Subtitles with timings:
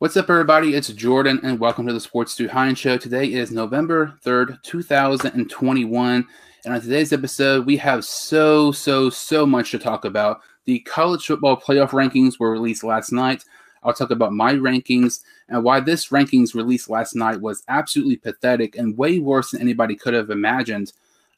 [0.00, 0.74] What's up, everybody?
[0.74, 2.98] It's Jordan, and welcome to the Sports Dude Heinz Show.
[2.98, 6.24] Today is November 3rd, 2021.
[6.64, 10.40] And on today's episode, we have so, so, so much to talk about.
[10.66, 13.44] The college football playoff rankings were released last night.
[13.82, 18.76] I'll talk about my rankings and why this rankings released last night was absolutely pathetic
[18.76, 20.92] and way worse than anybody could have imagined.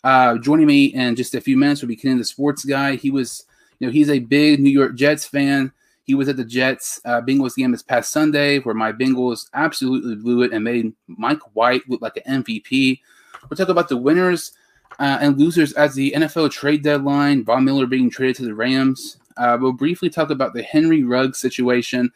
[0.04, 2.96] Uh, joining me in just a few minutes will be Ken, the sports guy.
[2.96, 3.46] He was,
[3.79, 5.72] you know, he's a big New York Jets fan
[6.04, 10.16] he was at the Jets uh, Bengals game this past Sunday, where my Bengals absolutely
[10.16, 13.00] blew it and made Mike White look like an MVP.
[13.48, 14.52] We'll talk about the winners
[14.98, 17.44] uh, and losers as the NFL trade deadline.
[17.44, 19.18] Von Miller being traded to the Rams.
[19.36, 22.12] Uh, we'll briefly talk about the Henry Ruggs situation.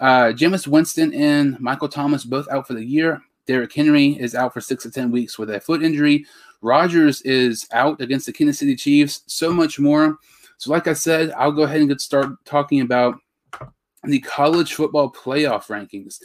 [0.00, 3.20] Uh, Jameis Winston and Michael Thomas both out for the year.
[3.46, 6.26] Derrick Henry is out for six to ten weeks with a foot injury.
[6.60, 9.22] Rodgers is out against the Kansas City Chiefs.
[9.26, 10.18] So much more.
[10.58, 13.18] So, like I said, I'll go ahead and get started talking about
[14.04, 16.20] the college football playoff rankings.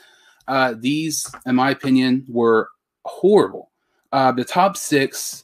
[0.47, 2.69] Uh, these, in my opinion, were
[3.05, 3.71] horrible.
[4.11, 5.43] Uh, the top six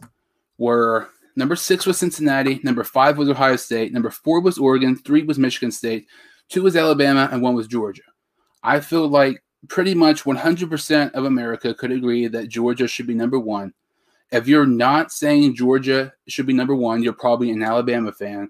[0.58, 5.24] were number six was Cincinnati, number five was Ohio State, number four was Oregon, three
[5.24, 6.08] was Michigan State,
[6.50, 8.04] two was Alabama, and one was Georgia.
[8.64, 13.40] I feel like pretty much 100% of America could agree that Georgia should be number
[13.40, 13.74] one.
[14.32, 18.50] If you're not saying Georgia should be number one, you're probably an Alabama fan.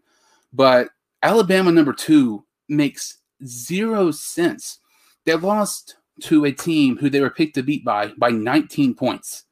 [0.53, 0.89] But
[1.21, 4.79] Alabama number two makes zero sense.
[5.25, 9.45] They lost to a team who they were picked to beat by by 19 points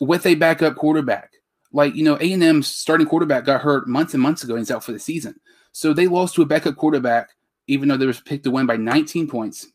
[0.00, 1.32] with a backup quarterback.
[1.72, 4.60] Like you know, A and M's starting quarterback got hurt months and months ago and
[4.60, 5.38] he's out for the season.
[5.72, 7.30] So they lost to a backup quarterback,
[7.66, 9.66] even though they were picked to win by 19 points.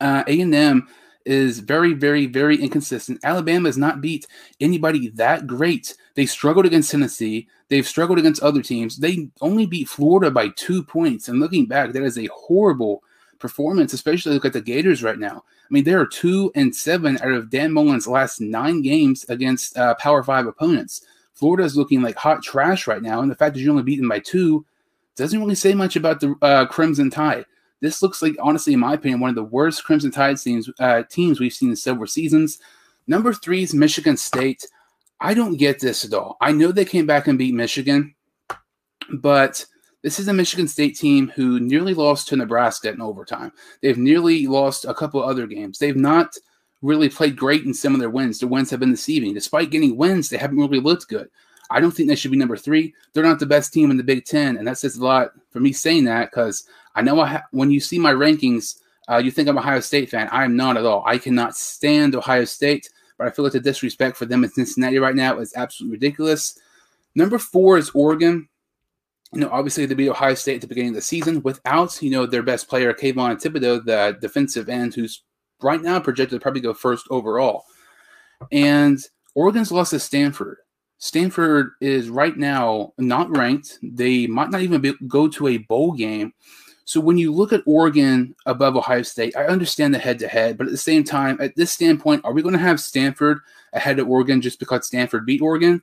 [0.00, 0.88] Uh, A and M
[1.28, 3.20] is very, very, very inconsistent.
[3.22, 4.26] Alabama has not beat
[4.60, 5.94] anybody that great.
[6.14, 7.48] They struggled against Tennessee.
[7.68, 8.96] They've struggled against other teams.
[8.96, 11.28] They only beat Florida by two points.
[11.28, 13.02] And looking back, that is a horrible
[13.38, 15.44] performance, especially look at the Gators right now.
[15.46, 19.76] I mean, they are two and seven out of Dan Mullen's last nine games against
[19.76, 21.02] uh, Power Five opponents.
[21.34, 24.00] Florida is looking like hot trash right now, and the fact that you only beat
[24.00, 24.64] them by two
[25.14, 27.44] doesn't really say much about the uh, Crimson Tide.
[27.80, 31.02] This looks like, honestly, in my opinion, one of the worst Crimson Tide teams, uh,
[31.04, 32.58] teams we've seen in several seasons.
[33.06, 34.66] Number three is Michigan State.
[35.20, 36.36] I don't get this at all.
[36.40, 38.14] I know they came back and beat Michigan,
[39.14, 39.64] but
[40.02, 43.52] this is a Michigan State team who nearly lost to Nebraska in overtime.
[43.82, 45.78] They've nearly lost a couple other games.
[45.78, 46.36] They've not
[46.82, 48.38] really played great in some of their wins.
[48.38, 49.34] Their wins have been deceiving.
[49.34, 51.28] Despite getting wins, they haven't really looked good.
[51.70, 52.94] I don't think they should be number three.
[53.12, 55.60] They're not the best team in the Big Ten, and that says a lot for
[55.60, 56.64] me saying that because
[56.98, 60.10] I know I ha- when you see my rankings, uh, you think I'm Ohio State
[60.10, 60.28] fan.
[60.32, 61.04] I am not at all.
[61.06, 64.98] I cannot stand Ohio State, but I feel like the disrespect for them in Cincinnati
[64.98, 66.58] right now is absolutely ridiculous.
[67.14, 68.48] Number four is Oregon.
[69.32, 72.10] You know, obviously they beat Ohio State at the beginning of the season without, you
[72.10, 75.22] know, their best player, Kayvon Thibodeaux, the defensive end, who's
[75.62, 77.62] right now projected to probably go first overall.
[78.50, 78.98] And
[79.36, 80.56] Oregon's lost to Stanford.
[80.98, 83.78] Stanford is right now not ranked.
[83.84, 86.32] They might not even be, go to a bowl game.
[86.88, 90.56] So when you look at Oregon above Ohio State, I understand the head to head,
[90.56, 93.40] but at the same time, at this standpoint, are we going to have Stanford
[93.74, 95.82] ahead of Oregon just because Stanford beat Oregon?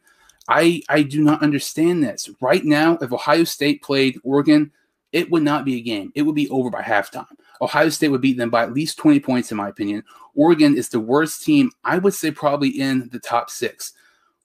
[0.49, 2.27] I I do not understand this.
[2.41, 4.71] Right now, if Ohio State played Oregon,
[5.11, 6.11] it would not be a game.
[6.16, 7.27] It would be over by halftime.
[7.61, 10.03] Ohio State would beat them by at least 20 points, in my opinion.
[10.33, 13.93] Oregon is the worst team, I would say, probably in the top six.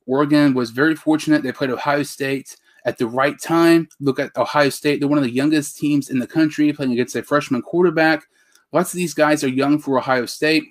[0.05, 1.43] Oregon was very fortunate.
[1.43, 2.55] They played Ohio State
[2.85, 3.89] at the right time.
[4.01, 5.01] Look at Ohio State.
[5.01, 8.25] They're one of the youngest teams in the country playing against a freshman quarterback.
[8.73, 10.65] Lots of these guys are young for Ohio State.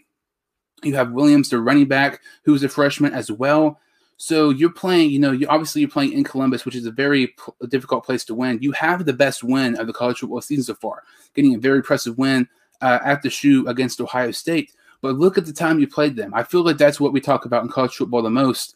[0.84, 3.80] You have Williams, the running back, who's a freshman as well.
[4.22, 7.28] So you're playing, you know, you obviously you're playing in Columbus, which is a very
[7.28, 8.60] p- difficult place to win.
[8.62, 11.04] You have the best win of the college football season so far,
[11.34, 12.48] getting a very impressive win
[12.82, 14.74] uh, at the shoe against Ohio State.
[15.02, 16.34] But look at the time you played them.
[16.34, 18.76] I feel like that's what we talk about in college football the most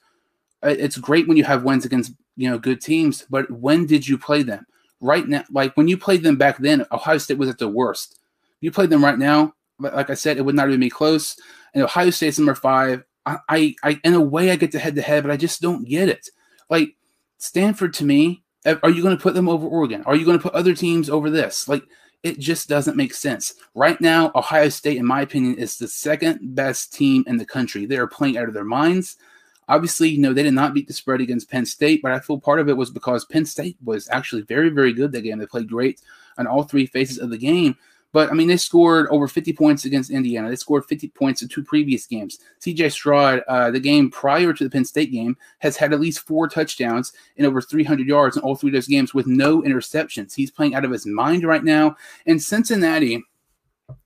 [0.64, 4.18] it's great when you have wins against you know good teams, but when did you
[4.18, 4.66] play them?
[5.00, 8.20] Right now, like when you played them back then, Ohio State was at the worst.
[8.62, 11.38] You played them right now, like I said, it would not even be close.
[11.74, 13.04] And Ohio State's number five.
[13.26, 15.62] I, I, I in a way, I get to head to head, but I just
[15.62, 16.30] don't get it.
[16.70, 16.96] Like
[17.38, 20.04] Stanford to me, uh, are you going to put them over Oregon?
[20.06, 21.68] Are you going to put other teams over this?
[21.68, 21.84] Like
[22.24, 23.54] it just doesn't make sense.
[23.76, 27.86] Right now, Ohio State, in my opinion, is the second best team in the country.
[27.86, 29.18] They are playing out of their minds.
[29.68, 32.40] Obviously, you know, they did not beat the spread against Penn State, but I feel
[32.40, 35.40] part of it was because Penn State was actually very, very good that game.
[35.40, 36.02] They played great
[36.38, 37.78] on all three phases of the game.
[38.12, 40.48] But I mean, they scored over 50 points against Indiana.
[40.48, 42.38] They scored 50 points in two previous games.
[42.62, 46.20] CJ Stroud, uh, the game prior to the Penn State game, has had at least
[46.20, 50.36] four touchdowns and over 300 yards in all three of those games with no interceptions.
[50.36, 51.96] He's playing out of his mind right now.
[52.28, 53.24] And Cincinnati,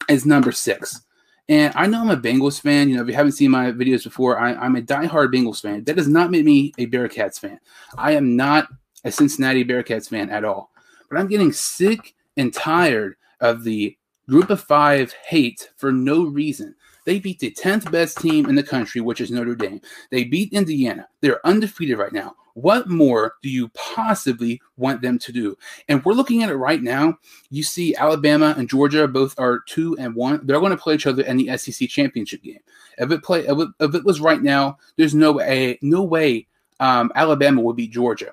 [0.09, 1.01] is number six.
[1.49, 2.89] And I know I'm a Bengals fan.
[2.89, 5.83] You know, if you haven't seen my videos before, I, am a diehard Bengals fan.
[5.85, 7.59] That does not make me a Bearcats fan.
[7.97, 8.67] I am not
[9.05, 10.71] a Cincinnati Bearcats fan at all.
[11.09, 13.95] But I'm getting sick and tired of the
[14.27, 16.75] group of five hate for no reason.
[17.05, 19.79] They beat the 10th best team in the country, which is Notre Dame.
[20.11, 21.07] They beat Indiana.
[21.21, 22.35] They're undefeated right now.
[22.57, 25.55] What more do you possibly want them to do?
[25.89, 27.19] And we're looking at it right now.
[27.51, 30.39] You see Alabama and Georgia both are two and one.
[30.43, 32.57] They're going to play each other in the SEC championship game.
[32.97, 36.47] If it play if it, was right now, there's no way no way
[36.79, 38.31] um, Alabama would beat Georgia.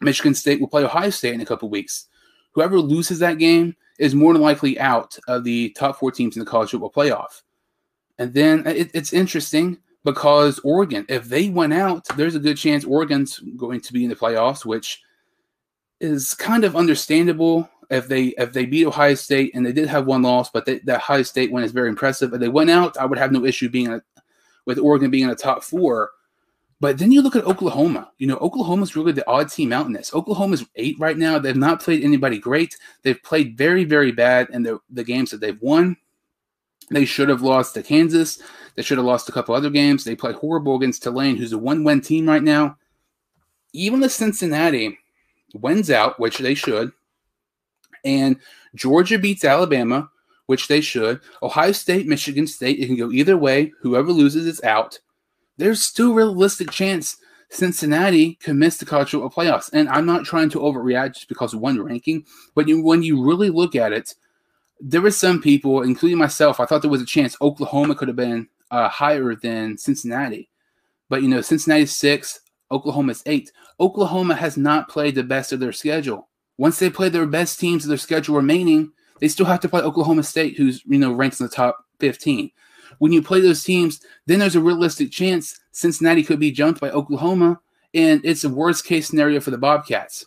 [0.00, 2.06] Michigan State will play Ohio State in a couple weeks.
[2.52, 6.40] Whoever loses that game is more than likely out of the top four teams in
[6.40, 7.42] the college football playoff.
[8.18, 9.76] And then it, it's interesting
[10.12, 14.10] because Oregon, if they went out, there's a good chance Oregon's going to be in
[14.10, 15.02] the playoffs, which
[16.00, 20.06] is kind of understandable if they if they beat Ohio State and they did have
[20.06, 22.32] one loss, but they, that Ohio State win is very impressive.
[22.32, 24.02] If they went out, I would have no issue being a,
[24.64, 26.10] with Oregon being in the top four.
[26.80, 28.12] But then you look at Oklahoma.
[28.18, 30.14] You know, Oklahoma's really the odd team out in this.
[30.14, 31.38] Oklahoma's eight right now.
[31.38, 32.76] They've not played anybody great.
[33.02, 35.96] They've played very, very bad in the, the games that they've won.
[36.90, 38.40] They should have lost to Kansas.
[38.74, 40.04] They should have lost a couple other games.
[40.04, 42.76] They played horrible against Tulane, who's a one-win team right now.
[43.72, 44.98] Even if Cincinnati
[45.54, 46.92] wins out, which they should,
[48.04, 48.36] and
[48.74, 50.10] Georgia beats Alabama,
[50.46, 53.72] which they should, Ohio State, Michigan State, it can go either way.
[53.82, 54.98] Whoever loses is out.
[55.58, 57.18] There's still a realistic chance
[57.50, 59.70] Cincinnati can miss the college football playoffs.
[59.72, 62.24] And I'm not trying to overreact just because of one ranking,
[62.54, 64.14] but when you really look at it,
[64.80, 68.16] there were some people, including myself, I thought there was a chance Oklahoma could have
[68.16, 70.48] been uh, higher than Cincinnati.
[71.08, 72.40] But, you know, Cincinnati's six,
[72.70, 73.50] Oklahoma's eight.
[73.80, 76.28] Oklahoma has not played the best of their schedule.
[76.58, 79.80] Once they play their best teams of their schedule remaining, they still have to play
[79.80, 82.50] Oklahoma State, who's, you know, ranked in the top 15.
[82.98, 86.90] When you play those teams, then there's a realistic chance Cincinnati could be jumped by
[86.90, 87.60] Oklahoma,
[87.94, 90.24] and it's a worst case scenario for the Bobcats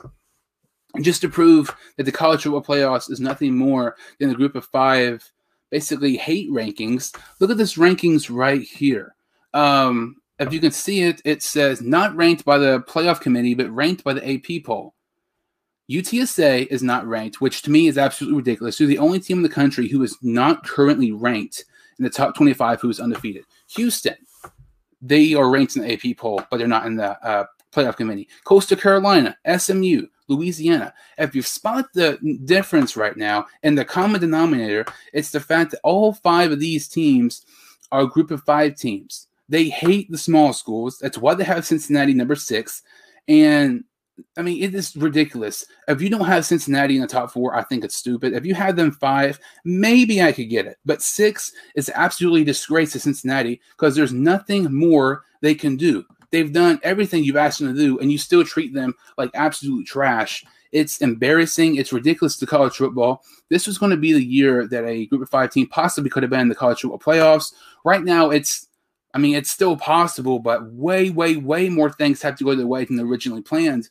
[0.99, 4.65] just to prove that the college football playoffs is nothing more than a group of
[4.65, 5.31] five
[5.69, 7.15] basically hate rankings.
[7.39, 9.15] Look at this rankings right here.
[9.53, 13.69] Um, if you can see it, it says not ranked by the playoff committee, but
[13.69, 14.93] ranked by the AP poll.
[15.89, 18.77] UTSA is not ranked, which to me is absolutely ridiculous.
[18.77, 21.65] They're the only team in the country who is not currently ranked
[21.97, 23.43] in the top 25 who is undefeated.
[23.75, 24.15] Houston,
[25.01, 28.27] they are ranked in the AP poll, but they're not in the uh, playoff committee.
[28.43, 30.93] Coastal Carolina, SMU, Louisiana.
[31.17, 35.81] If you spot the difference right now and the common denominator, it's the fact that
[35.83, 37.45] all five of these teams
[37.91, 39.27] are a group of five teams.
[39.49, 40.97] They hate the small schools.
[40.99, 42.83] That's why they have Cincinnati number six.
[43.27, 43.83] And
[44.37, 45.65] I mean, it is ridiculous.
[45.87, 48.33] If you don't have Cincinnati in the top four, I think it's stupid.
[48.33, 50.77] If you had them five, maybe I could get it.
[50.85, 56.05] But six is absolutely disgrace to Cincinnati because there's nothing more they can do.
[56.31, 59.85] They've done everything you've asked them to do, and you still treat them like absolute
[59.85, 60.45] trash.
[60.71, 61.75] It's embarrassing.
[61.75, 63.23] It's ridiculous to college football.
[63.49, 66.23] This was going to be the year that a group of five team possibly could
[66.23, 67.53] have been in the college football playoffs.
[67.83, 68.67] Right now, it's,
[69.13, 72.67] I mean, it's still possible, but way, way, way more things have to go their
[72.67, 73.89] way than originally planned.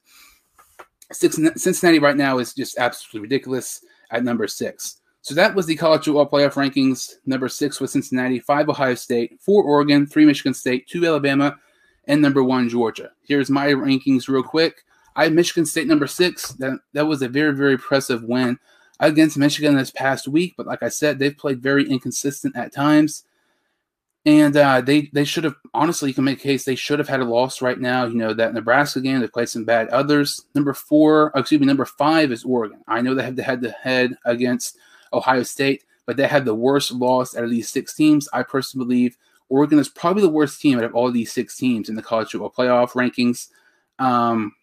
[1.12, 5.00] Cincinnati right now is just absolutely ridiculous at number six.
[5.22, 7.16] So that was the college football playoff rankings.
[7.26, 11.58] Number six was Cincinnati, five Ohio State, four Oregon, three Michigan State, two Alabama,
[12.06, 13.10] and number one, Georgia.
[13.22, 14.84] Here's my rankings real quick.
[15.16, 16.52] I have Michigan State number six.
[16.52, 18.58] That, that was a very, very impressive win
[19.00, 20.54] against Michigan this past week.
[20.56, 23.24] But like I said, they've played very inconsistent at times.
[24.26, 27.08] And uh, they they should have honestly, you can make a case they should have
[27.08, 28.04] had a loss right now.
[28.04, 30.44] You know that Nebraska game they played some bad others.
[30.54, 32.82] Number four, excuse me, number five is Oregon.
[32.86, 34.76] I know they had to head to head against
[35.14, 38.28] Ohio State, but they had the worst loss out of these six teams.
[38.34, 39.16] I personally believe
[39.50, 42.30] Oregon is probably the worst team out of all these six teams in the college
[42.30, 43.48] football playoff rankings.
[43.98, 44.54] Um,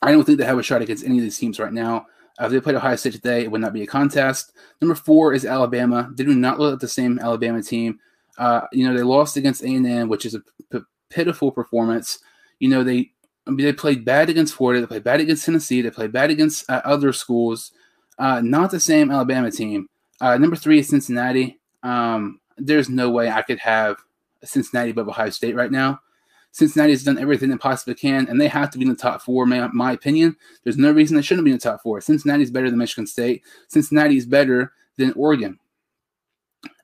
[0.00, 2.06] I don't think they have a shot against any of these teams right now.
[2.40, 4.52] Uh, if they played Ohio State today, it would not be a contest.
[4.80, 6.10] Number four is Alabama.
[6.14, 7.98] They do not look like the same Alabama team.
[8.38, 10.40] Uh, you know, they lost against A&M, which is a
[10.72, 12.18] p- pitiful performance.
[12.58, 13.12] You know, they
[13.46, 14.80] I mean, they played bad against Florida.
[14.80, 15.82] They played bad against Tennessee.
[15.82, 17.72] They played bad against uh, other schools.
[18.18, 19.88] Uh, not the same Alabama team.
[20.20, 21.60] Uh, number three is Cincinnati.
[21.82, 23.96] Um, there's no way I could have
[24.42, 26.00] Cincinnati above Ohio State right now.
[26.52, 29.22] Cincinnati has done everything they possibly can, and they have to be in the top
[29.22, 29.44] four.
[29.44, 30.36] My, my opinion.
[30.62, 32.00] There's no reason they shouldn't be in the top four.
[32.00, 33.42] Cincinnati is better than Michigan State.
[33.66, 35.58] Cincinnati is better than Oregon.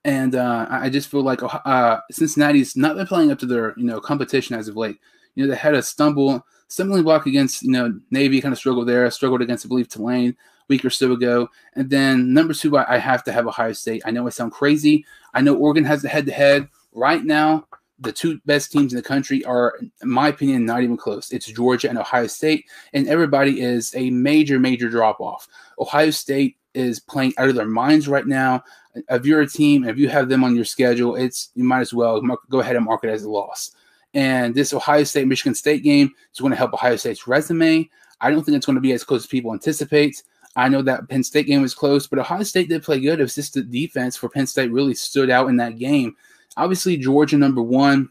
[0.04, 3.84] And uh, I just feel like uh, Cincinnati's not been playing up to their you
[3.84, 4.96] know competition as of late.
[5.36, 8.88] You know they had a stumble, stumbling block against you know Navy, kind of struggled
[8.88, 10.36] there, struggled against I believe Tulane,
[10.70, 11.50] week or so ago.
[11.74, 14.00] And then number two, I, I have to have Ohio State.
[14.06, 15.04] I know I sound crazy.
[15.34, 17.66] I know Oregon has the head to head right now.
[17.98, 21.30] The two best teams in the country are, in my opinion, not even close.
[21.32, 25.46] It's Georgia and Ohio State, and everybody is a major, major drop off.
[25.78, 28.62] Ohio State is playing out of their minds right now.
[29.10, 31.92] If you're a team, if you have them on your schedule, it's you might as
[31.92, 33.72] well go ahead and mark it as a loss.
[34.14, 37.88] And this Ohio State Michigan State game is going to help Ohio State's resume.
[38.20, 40.22] I don't think it's going to be as close as people anticipate.
[40.56, 43.20] I know that Penn State game was close, but Ohio State did play good.
[43.20, 46.16] It's just the defense for Penn State really stood out in that game.
[46.56, 48.10] Obviously, Georgia number one,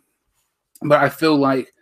[0.82, 1.74] but I feel like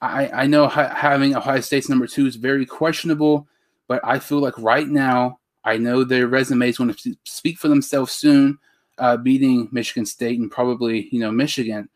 [0.00, 3.46] I, I know ha- having Ohio State's number two is very questionable,
[3.88, 7.68] but I feel like right now, I know their resume is going to speak for
[7.68, 8.58] themselves soon,
[8.98, 11.88] uh, beating Michigan State and probably you know Michigan.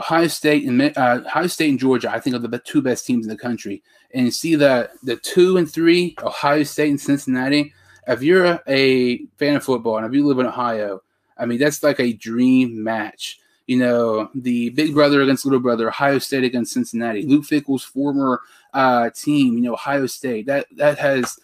[0.00, 3.26] Ohio State and uh, Ohio State and Georgia, I think, are the two best teams
[3.26, 3.82] in the country.
[4.14, 7.74] And you see the the two and three, Ohio State and Cincinnati.
[8.08, 11.02] If you're a fan of football and if you live in Ohio,
[11.36, 13.38] I mean that's like a dream match.
[13.66, 17.22] You know, the big brother against little brother, Ohio State against Cincinnati.
[17.22, 18.40] Luke Fickell's former
[18.72, 20.46] uh, team, you know, Ohio State.
[20.46, 21.38] That that has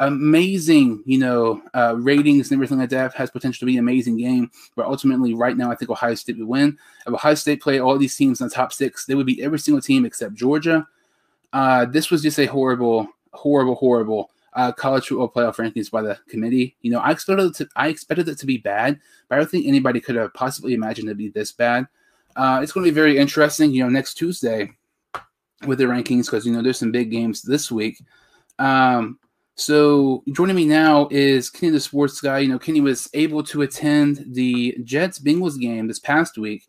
[0.00, 4.16] amazing, you know, uh, ratings and everything like that has potential to be an amazing
[4.16, 4.50] game.
[4.74, 6.78] But ultimately, right now, I think Ohio State would win.
[7.06, 9.58] If Ohio State played all these teams in the top six, they would beat every
[9.58, 10.86] single team except Georgia.
[11.52, 16.18] Uh, this was just a horrible, horrible, horrible uh, college football playoff rankings by the
[16.28, 16.76] committee.
[16.82, 19.50] You know, I expected it to, I expected it to be bad, but I don't
[19.50, 21.86] think anybody could have possibly imagined it to be this bad.
[22.36, 23.72] Uh, it's going to be very interesting.
[23.72, 24.72] You know, next Tuesday
[25.66, 28.02] with the rankings because you know there's some big games this week.
[28.58, 29.18] Um,
[29.54, 32.40] so joining me now is Kenny the Sports Guy.
[32.40, 36.64] You know, Kenny was able to attend the Jets Bengals game this past week.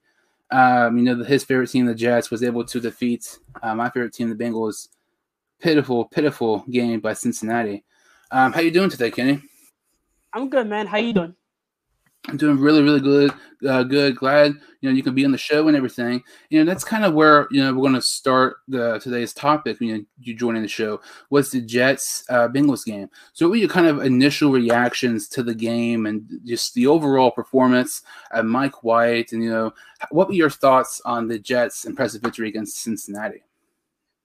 [0.51, 4.13] Um, you know, his favorite team, the Jets, was able to defeat uh, my favorite
[4.13, 4.89] team, the Bengals.
[5.59, 7.85] Pitiful, pitiful game by Cincinnati.
[8.31, 9.41] Um, how you doing today, Kenny?
[10.33, 10.87] I'm good, man.
[10.87, 11.35] How you doing?
[12.29, 13.33] I'm doing really, really good.
[13.67, 14.15] Uh, good.
[14.15, 16.23] Glad you know you can be on the show and everything.
[16.49, 19.79] You know that's kind of where you know we're going to start the today's topic.
[19.81, 23.09] You know, you joining the show was the Jets uh, Bengals game.
[23.33, 27.29] So, what were your kind of initial reactions to the game and just the overall
[27.29, 29.33] performance of Mike White?
[29.33, 29.73] And you know,
[30.09, 33.43] what were your thoughts on the Jets' impressive victory against Cincinnati?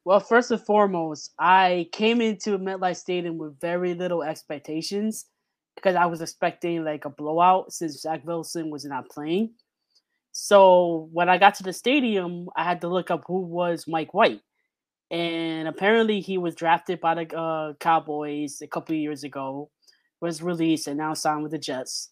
[0.05, 5.27] Well, first and foremost, I came into MetLife Stadium with very little expectations
[5.79, 9.55] because I was expecting like a blowout since Zach Wilson was not playing.
[10.33, 14.13] So when I got to the stadium, I had to look up who was Mike
[14.13, 14.41] White.
[15.11, 19.71] And apparently he was drafted by the uh, Cowboys a couple years ago,
[20.21, 22.11] was released and now signed with the Jets.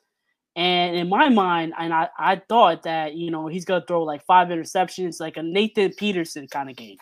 [0.54, 4.24] And in my mind, and I, I thought that, you know, he's to throw like
[4.24, 6.96] five interceptions, like a Nathan Peterman kind of game.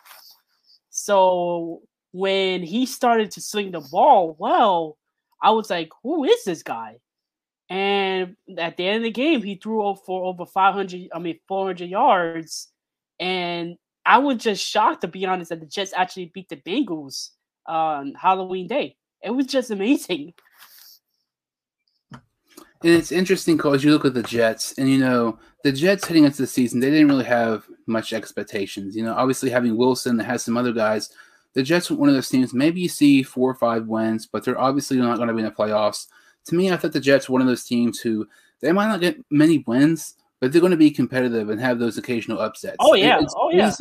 [0.90, 4.96] So when he started to swing the ball well,
[5.42, 6.96] I was like, who is this guy?
[7.70, 11.88] And at the end of the game, he threw for over 500, I mean, 400
[11.88, 12.68] yards.
[13.18, 17.30] And I was just shocked, to be honest, that the Jets actually beat the Bengals
[17.66, 18.96] on Halloween Day.
[19.22, 20.34] It was just amazing.
[22.12, 22.22] And
[22.92, 26.42] it's interesting because you look at the Jets, and you know, the Jets heading into
[26.42, 28.94] the season, they didn't really have much expectations.
[28.94, 31.10] You know, obviously having Wilson has some other guys
[31.54, 32.52] the Jets are one of those teams.
[32.52, 35.46] Maybe you see four or five wins, but they're obviously not going to be in
[35.46, 36.06] the playoffs.
[36.46, 38.28] To me, I thought the Jets were one of those teams who
[38.60, 41.96] they might not get many wins, but they're going to be competitive and have those
[41.96, 42.76] occasional upsets.
[42.80, 43.72] Oh yeah, it's oh yeah.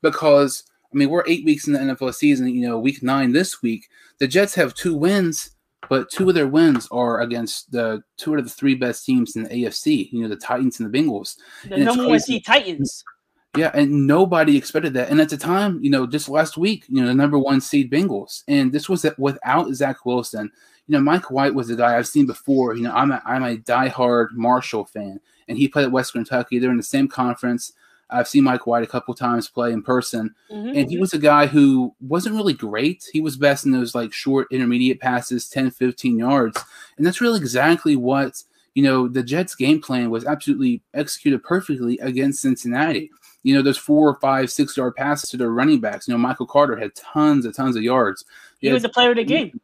[0.00, 2.48] Because I mean, we're eight weeks in the NFL season.
[2.48, 5.50] You know, week nine this week, the Jets have two wins,
[5.88, 9.42] but two of their wins are against the two of the three best teams in
[9.42, 10.10] the AFC.
[10.12, 11.36] You know, the Titans and the Bengals.
[11.68, 13.04] The and number one seed Titans.
[13.58, 15.10] Yeah, and nobody expected that.
[15.10, 17.90] And at the time, you know, just last week, you know, the number one seed
[17.90, 20.50] Bengals, and this was without Zach Wilson.
[20.86, 22.74] You know, Mike White was a guy I've seen before.
[22.74, 26.58] You know, I'm a I'm a diehard Marshall fan, and he played at West Kentucky.
[26.58, 27.72] They're in the same conference.
[28.10, 30.78] I've seen Mike White a couple times play in person, mm-hmm.
[30.78, 33.04] and he was a guy who wasn't really great.
[33.12, 36.58] He was best in those like short intermediate passes, 10, 15 yards.
[36.96, 38.42] And that's really exactly what,
[38.74, 43.10] you know, the Jets game plan was absolutely executed perfectly against Cincinnati
[43.42, 46.08] you know, those four or five, six yard passes to their running backs.
[46.08, 48.24] You know, Michael Carter had tons and tons of yards.
[48.58, 49.60] He, he was a player of the game.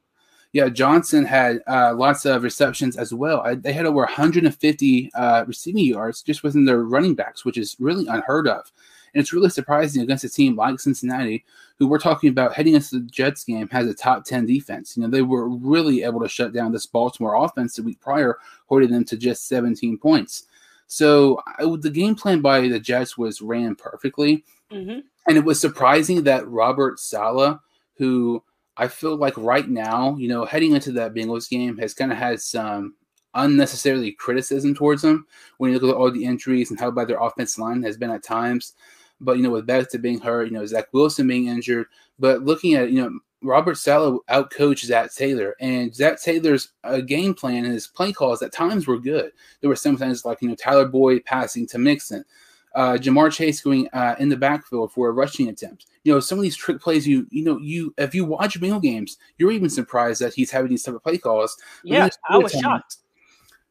[0.52, 3.40] Yeah, Johnson had uh, lots of receptions as well.
[3.40, 7.74] I, they had over 150 uh, receiving yards just within their running backs, which is
[7.80, 8.70] really unheard of.
[9.12, 11.44] And it's really surprising against a team like Cincinnati,
[11.78, 14.96] who we're talking about heading into the Jets game, has a top 10 defense.
[14.96, 18.38] You know, they were really able to shut down this Baltimore offense the week prior,
[18.66, 20.46] holding them to just 17 points.
[20.86, 25.00] So I, the game plan by the Jets was ran perfectly, mm-hmm.
[25.26, 27.58] and it was surprising that Robert Saleh,
[27.96, 28.42] who
[28.76, 32.18] I feel like right now, you know, heading into that Bengals game has kind of
[32.18, 32.94] had some
[33.34, 35.26] unnecessarily criticism towards them
[35.58, 38.10] when you look at all the injuries and how bad their offensive line has been
[38.10, 38.74] at times.
[39.20, 41.86] But you know, with Becton being hurt, you know, Zach Wilson being injured,
[42.18, 47.34] but looking at you know Robert Saleh outcoached Zac Taylor, and Zac Taylor's uh, game
[47.34, 49.32] plan and his play calls at times were good.
[49.60, 52.24] There were sometimes like you know Tyler Boyd passing to Mixon,
[52.74, 55.86] uh, Ja'Marr Chase going uh, in the backfield for a rushing attempt.
[56.02, 57.06] You know some of these trick plays.
[57.06, 60.70] You you know you if you watch Bengal games, you're even surprised that he's having
[60.70, 61.56] these type of play calls.
[61.84, 62.96] Yeah, I was shocked.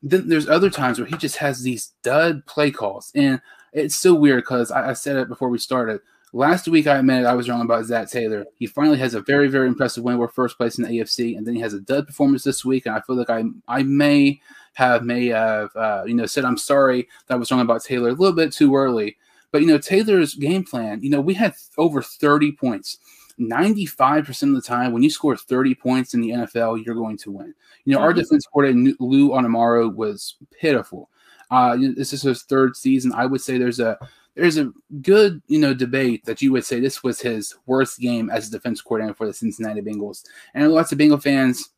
[0.01, 3.42] Then there's other times where he just has these dud play calls, and
[3.74, 6.01] it's so weird because I, I said it before we started.
[6.36, 8.48] Last week, I admitted I was wrong about Zac Taylor.
[8.58, 10.18] He finally has a very, very impressive win.
[10.18, 12.88] We're first place in the AFC, and then he has a dud performance this week.
[12.88, 14.42] And I feel like I, I may
[14.74, 18.10] have, may have, uh, you know, said I'm sorry that I was wrong about Taylor
[18.10, 19.16] a little bit too early.
[19.52, 21.04] But you know, Taylor's game plan.
[21.04, 22.98] You know, we had over 30 points.
[23.40, 27.32] 95% of the time, when you score 30 points in the NFL, you're going to
[27.32, 27.54] win.
[27.86, 28.06] You know, mm-hmm.
[28.06, 31.10] our defense coordinator, Lou Anarumo, was pitiful.
[31.52, 33.13] Uh, this is his third season.
[33.13, 34.00] I would say there's a
[34.36, 34.72] there's a
[35.02, 38.52] good you know debate that you would say this was his worst game as a
[38.52, 40.24] defense coordinator for the Cincinnati Bengals.
[40.54, 41.70] And lots of Bengal fans,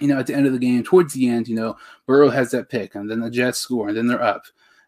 [0.00, 2.50] you know, at the end of the game, towards the end, you know, Burrow has
[2.52, 4.44] that pick, and then the Jets score, and then they're up,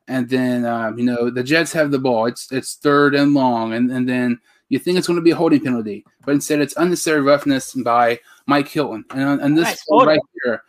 [0.09, 2.27] and then um, you know the Jets have the ball.
[2.27, 5.37] It's it's third and long, and and then you think it's going to be a
[5.37, 10.63] holding penalty, but instead it's unnecessary roughness by Mike Hilton, and and this right here,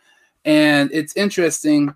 [0.44, 1.94] and it's interesting.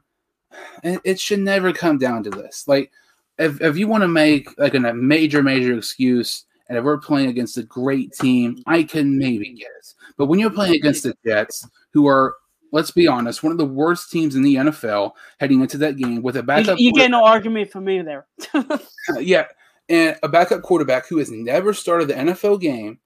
[0.82, 2.90] It should never come down to this, like
[3.38, 7.28] if if you want to make like a major major excuse, and if we're playing
[7.28, 9.94] against a great team, I can maybe get it.
[10.16, 12.36] But when you're playing against the Jets, who are
[12.72, 16.22] let's be honest, one of the worst teams in the NFL heading into that game
[16.22, 16.78] with a backup.
[16.78, 18.26] You, you get no argument from me there.
[19.18, 19.46] yeah,
[19.88, 22.98] and a backup quarterback who has never started the NFL game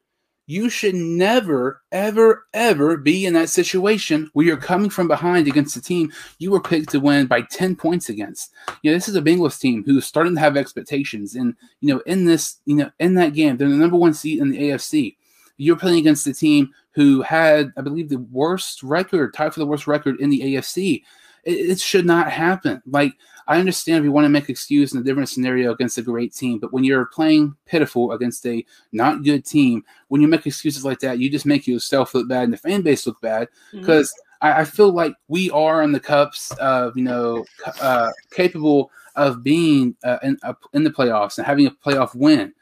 [0.51, 5.77] you should never, ever, ever be in that situation where you're coming from behind against
[5.77, 8.53] a team you were picked to win by 10 points against.
[8.83, 11.37] You know, this is a Bengals team who's starting to have expectations.
[11.37, 14.41] And, you know, in this, you know, in that game, they're the number one seed
[14.41, 15.15] in the AFC.
[15.57, 19.67] You're playing against a team who had, I believe, the worst record, tied for the
[19.67, 21.05] worst record in the AFC.
[21.45, 22.83] It, it should not happen.
[22.87, 23.15] Like,
[23.47, 26.35] I understand if you want to make excuse in a different scenario against a great
[26.35, 30.85] team, but when you're playing pitiful against a not good team, when you make excuses
[30.85, 34.09] like that, you just make yourself look bad and the fan base look bad because.
[34.09, 34.27] Mm-hmm.
[34.43, 37.45] I, I, feel like we are on the cups of you know
[37.79, 42.55] uh, capable of being uh, in, uh, in the playoffs and having a playoff win.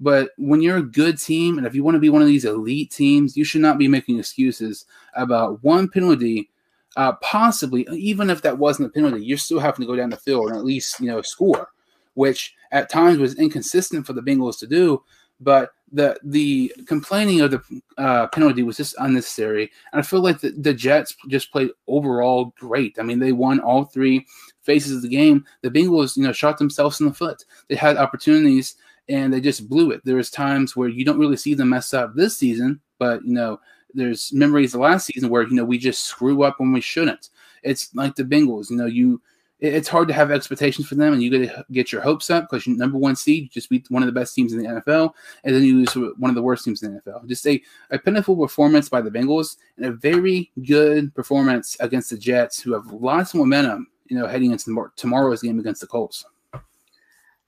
[0.00, 2.44] But when you're a good team, and if you want to be one of these
[2.44, 6.50] elite teams, you should not be making excuses about one penalty
[6.96, 10.16] uh, possibly, even if that wasn't a penalty, you're still having to go down the
[10.16, 11.68] field and at least you know score,
[12.14, 15.02] which at times was inconsistent for the Bengals to do.
[15.40, 17.62] But the the complaining of the
[17.98, 22.54] uh, penalty was just unnecessary, and I feel like the, the Jets just played overall
[22.58, 22.98] great.
[22.98, 24.26] I mean, they won all three
[24.62, 25.44] phases of the game.
[25.62, 27.44] The Bengals, you know, shot themselves in the foot.
[27.68, 28.76] They had opportunities
[29.08, 30.00] and they just blew it.
[30.04, 33.34] There was times where you don't really see them mess up this season, but you
[33.34, 33.60] know
[33.94, 37.30] there's memories of last season where you know we just screw up when we shouldn't.
[37.62, 39.22] It's like the Bengals, you know, you
[39.60, 42.48] it's hard to have expectations for them, and you get to get your hopes up
[42.48, 44.68] because you're number one seed, you just beat one of the best teams in the
[44.68, 45.12] NFL,
[45.44, 47.26] and then you lose one of the worst teams in the NFL.
[47.28, 52.18] Just a, a pitiful performance by the Bengals and a very good performance against the
[52.18, 56.24] Jets, who have lots of momentum, you know, heading into tomorrow's game against the Colts.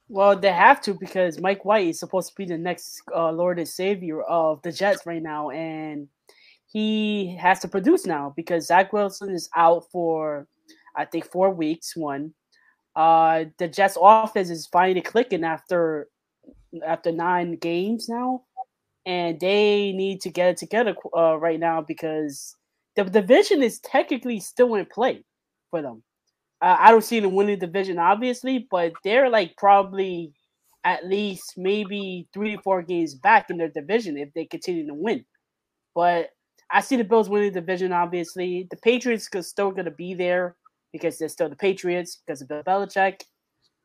[0.09, 3.59] Well, they have to because Mike White is supposed to be the next uh, Lord
[3.59, 6.09] and Savior of the Jets right now, and
[6.77, 10.47] he has to produce now because Zach Wilson is out for
[10.95, 11.97] I think four weeks.
[11.97, 12.35] One,
[12.95, 16.09] uh, the Jets' offense is finally clicking after
[16.87, 18.43] after nine games now,
[19.07, 22.55] and they need to get it together uh, right now because
[22.95, 25.25] the division is technically still in play
[25.71, 26.03] for them.
[26.61, 30.35] Uh, I don't see them winning the division, obviously, but they're like probably
[30.85, 34.95] at least maybe three to four games back in their division if they continue to
[34.95, 35.25] win.
[35.95, 36.33] But
[36.71, 37.93] I see the Bills winning the division.
[37.93, 40.57] Obviously, the Patriots are still going to be there
[40.93, 43.23] because they're still the Patriots because of Bill Belichick.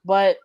[0.04, 0.38] But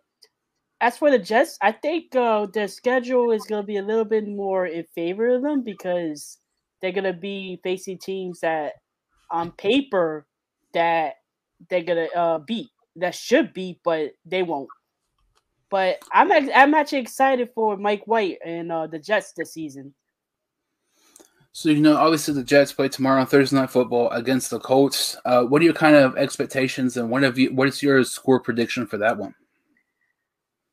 [0.81, 4.05] as for the Jets, I think uh, their schedule is going to be a little
[4.05, 6.37] bit more in favor of them because
[6.81, 8.73] they're going to be facing teams that,
[9.31, 10.27] on paper,
[10.73, 11.15] that
[11.69, 14.69] they're going to uh, beat, that should beat, but they won't.
[15.69, 19.93] But I'm I'm actually excited for Mike White and uh, the Jets this season.
[21.57, 25.17] So you know, obviously the Jets play tomorrow on Thursday Night Football against the Colts.
[25.25, 27.51] Uh, what are your kind of expectations, and what have you?
[27.51, 29.33] What is your score prediction for that one?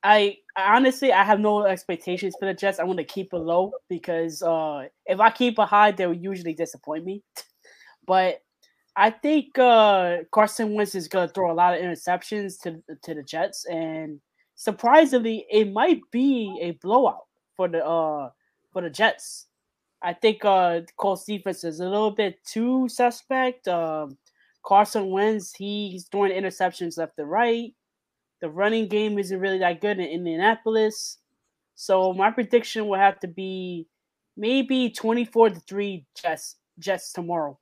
[0.03, 2.79] I honestly I have no expectations for the Jets.
[2.79, 6.13] I want to keep it low because uh, if I keep it high, they will
[6.13, 7.23] usually disappoint me.
[8.07, 8.43] but
[8.95, 13.15] I think uh, Carson Wentz is going to throw a lot of interceptions to to
[13.15, 14.21] the Jets, and
[14.55, 17.25] surprisingly, it might be a blowout
[17.57, 18.29] for the uh,
[18.71, 19.47] for the Jets.
[20.05, 23.67] I think uh, Colts defense is a little bit too suspect.
[23.67, 24.19] Um,
[24.63, 27.73] Carson Wentz, he's throwing interceptions left to right.
[28.43, 31.19] The running game isn't really that good in Indianapolis.
[31.75, 33.89] So my prediction will have to be
[34.37, 37.59] maybe 24 to 3 Jets Jets tomorrow.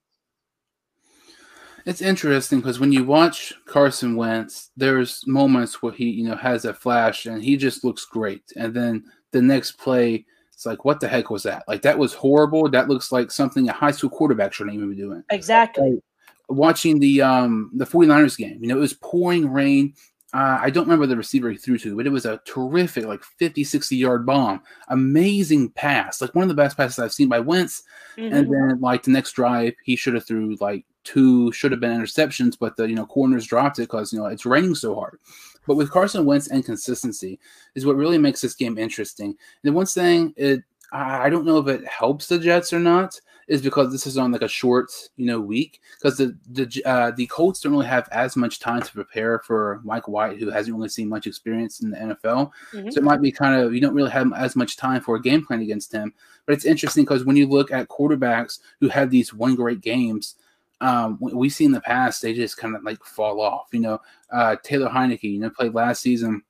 [1.84, 6.64] It's interesting because when you watch Carson Wentz, there's moments where he, you know, has
[6.64, 8.52] a flash and he just looks great.
[8.56, 10.26] And then the next play,
[10.62, 11.64] it's like, what the heck was that?
[11.66, 12.70] Like that was horrible.
[12.70, 15.24] That looks like something a high school quarterback shouldn't even be doing.
[15.30, 16.00] Exactly.
[16.48, 19.94] watching the um the 49ers game, you know, it was pouring rain.
[20.32, 23.22] Uh, I don't remember the receiver he threw to, but it was a terrific, like
[23.22, 24.62] 50, 60 yard bomb.
[24.88, 26.22] Amazing pass.
[26.22, 27.82] Like one of the best passes I've seen by Wentz.
[28.16, 28.34] Mm-hmm.
[28.34, 32.00] And then, like, the next drive, he should have threw like two, should have been
[32.00, 35.18] interceptions, but the, you know, corners dropped it because, you know, it's raining so hard.
[35.66, 37.38] But with Carson Wentz and consistency
[37.74, 39.36] is what really makes this game interesting.
[39.64, 43.62] And one thing, it I don't know if it helps the Jets or not, is
[43.62, 45.80] because this is on like a short, you know, week.
[45.98, 49.80] Because the the uh, the Colts don't really have as much time to prepare for
[49.84, 52.50] Mike White, who hasn't really seen much experience in the NFL.
[52.72, 52.90] Mm-hmm.
[52.90, 55.22] So it might be kind of you don't really have as much time for a
[55.22, 56.12] game plan against him.
[56.46, 60.36] But it's interesting because when you look at quarterbacks who have these one great games,
[60.82, 63.68] um, we see in the past they just kind of like fall off.
[63.72, 64.00] You know,
[64.32, 66.42] uh, Taylor Heinicke, you know, played last season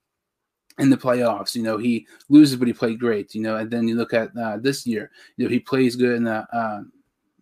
[0.78, 1.54] in the playoffs.
[1.54, 3.34] You know, he loses, but he played great.
[3.34, 5.10] You know, and then you look at uh, this year.
[5.36, 6.80] You know, he plays good in the uh,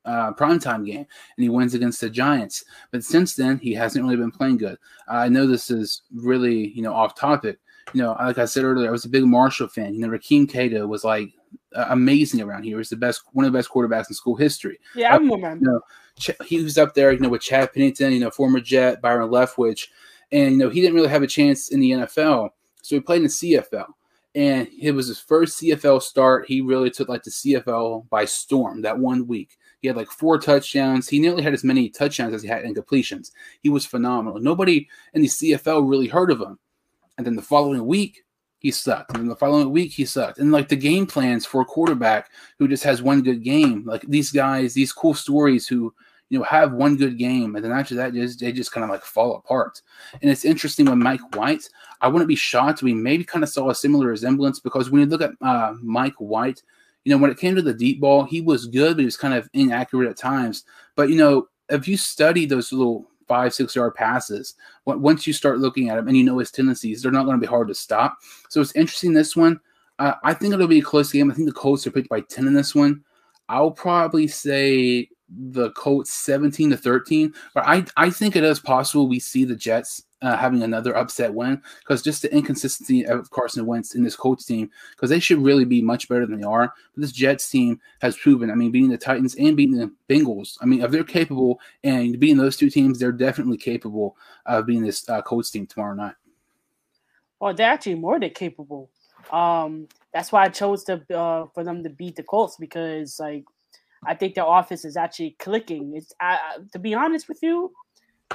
[0.05, 2.65] uh, primetime game, and he wins against the Giants.
[2.91, 4.77] But since then, he hasn't really been playing good.
[5.09, 7.61] I know this is really you know off topic.
[7.95, 9.95] You know, like I said earlier, I was a big Marshall fan.
[9.95, 11.31] You know, Rakeem Cato was like
[11.73, 12.73] amazing around here.
[12.73, 14.79] He was the best, one of the best quarterbacks in school history.
[14.95, 15.67] Yeah, I remember.
[15.67, 15.81] You know,
[16.45, 19.89] he was up there, you know, with Chad Pennington, you know, former Jet, Byron Leftwich,
[20.33, 22.51] and you know, he didn't really have a chance in the NFL,
[22.83, 23.87] so he played in the CFL.
[24.35, 26.47] And it was his first CFL start.
[26.47, 29.59] He really took like the CFL by storm that one week.
[29.81, 31.09] He had like four touchdowns.
[31.09, 33.33] He nearly had as many touchdowns as he had in completions.
[33.61, 34.39] He was phenomenal.
[34.39, 36.59] Nobody in the CFL really heard of him.
[37.19, 38.25] And then the following week,
[38.59, 39.11] he sucked.
[39.13, 40.39] And then the following week, he sucked.
[40.39, 44.03] And like the game plans for a quarterback who just has one good game, like
[44.03, 45.93] these guys, these cool stories who
[46.31, 48.91] you know have one good game, and then after that, just they just kind of
[48.91, 49.83] like fall apart.
[50.23, 51.69] And it's interesting with Mike White.
[52.01, 52.83] I wouldn't be shocked.
[52.83, 56.15] We maybe kind of saw a similar resemblance because when you look at uh, Mike
[56.19, 56.63] White,
[57.05, 59.17] you know when it came to the deep ball, he was good, but he was
[59.17, 60.65] kind of inaccurate at times.
[60.97, 64.55] But you know if you study those little five, six yard passes.
[64.87, 67.41] Once you start looking at him and you know his tendencies, they're not going to
[67.41, 68.19] be hard to stop.
[68.49, 69.61] So it's interesting this one.
[70.01, 71.31] Uh, I think it'll be a close game.
[71.31, 73.05] I think the Colts are picked by 10 in this one.
[73.49, 79.09] I'll probably say the Colts 17 to 13, but I, I think it is possible
[79.09, 83.65] we see the Jets uh, having another upset win because just the inconsistency of Carson
[83.65, 86.75] Wentz in this Colts team because they should really be much better than they are.
[86.95, 88.51] But this Jets team has proven.
[88.51, 90.59] I mean, beating the Titans and beating the Bengals.
[90.61, 94.17] I mean, if they're capable and beating those two teams, they're definitely capable
[94.47, 96.15] of beating this uh, Colts team tomorrow night.
[97.41, 98.91] Well, they're actually more than capable.
[99.33, 103.45] Um, that's why I chose to uh, for them to beat the Colts because like
[104.07, 105.95] I think the offense is actually clicking.
[105.95, 106.13] It's
[106.73, 107.73] to be honest with you,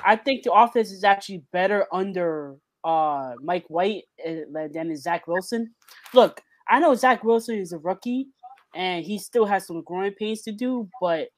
[0.04, 5.74] I think the offense is actually better under uh, Mike White than than Zach Wilson.
[6.14, 8.28] Look, I know Zach Wilson is a rookie
[8.76, 11.30] and he still has some growing pains to do, but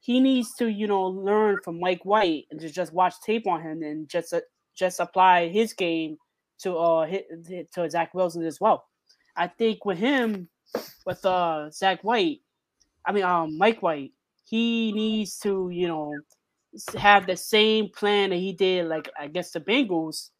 [0.00, 3.62] he needs to, you know, learn from Mike White and just, just watch tape on
[3.62, 4.40] him and just uh,
[4.74, 6.18] just apply his game
[6.58, 7.06] to uh
[7.74, 8.86] to Zach Wilson as well.
[9.36, 10.48] I think with him,
[11.04, 12.40] with uh Zach White,
[13.06, 14.12] I mean um Mike White,
[14.44, 16.14] he needs to, you know,
[16.98, 20.30] have the same plan that he did, like I guess the Bengals,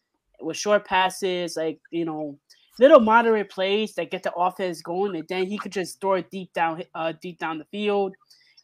[0.40, 2.38] with short passes, like you know,
[2.79, 6.31] little moderate plays that get the offense going, and then he could just throw it
[6.31, 8.14] deep down, uh, deep down the field,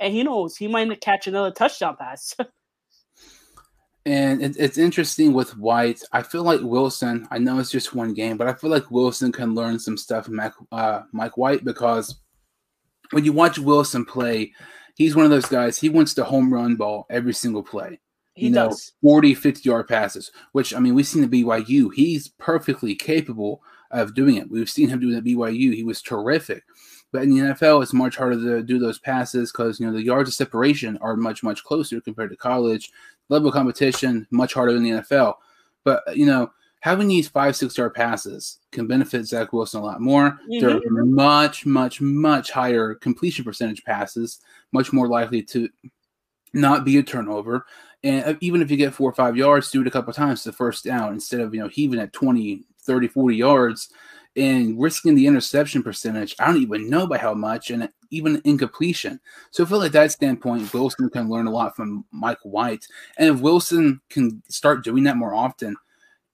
[0.01, 2.37] and he knows he might catch another touchdown pass.
[4.07, 6.03] and it, it's interesting with White.
[6.13, 7.27] I feel like Wilson.
[7.31, 10.27] I know it's just one game, but I feel like Wilson can learn some stuff
[10.27, 12.17] from Mike, uh, Mike White because
[13.13, 14.53] when you watch Wilson play
[14.95, 15.79] he's one of those guys.
[15.79, 18.01] He wants the home run ball every single play.
[18.35, 18.93] He you does.
[19.03, 21.93] know, 40, 50 yard passes, which I mean, we've seen the BYU.
[21.95, 24.51] He's perfectly capable of doing it.
[24.51, 25.75] We've seen him do it at BYU.
[25.75, 26.65] He was terrific.
[27.13, 30.03] But in the NFL, it's much harder to do those passes because you know the
[30.03, 32.91] yards of separation are much much closer compared to college.
[33.29, 35.35] Level competition much harder than the NFL.
[35.85, 36.51] But you know,
[36.83, 40.33] having these five, six yard passes can benefit Zach Wilson a lot more.
[40.51, 40.61] Mm-hmm.
[40.61, 44.41] They're much, much, much higher completion percentage passes,
[44.73, 45.69] much more likely to
[46.53, 47.67] not be a turnover.
[48.03, 50.53] And even if you get four or five yards, do it a couple times the
[50.53, 53.89] first down instead of, you know, heaving at 20, 30, 40 yards
[54.35, 56.35] and risking the interception percentage.
[56.41, 59.21] I don't even know by how much, and even incompletion.
[59.53, 62.89] So I feel like that standpoint, Wilson can learn a lot from Mike White.
[63.19, 65.77] And if Wilson can start doing that more often,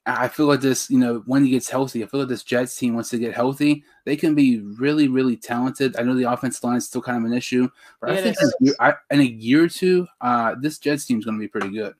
[0.08, 2.74] I feel like this, you know, when he gets healthy, I feel like this Jets
[2.74, 3.84] team wants to get healthy.
[4.06, 5.96] They can be really, really talented.
[5.96, 7.68] I know the offensive line is still kind of an issue,
[8.00, 11.26] but I think in a, in a year or two, uh, this Jets team is
[11.26, 11.94] going to be pretty good.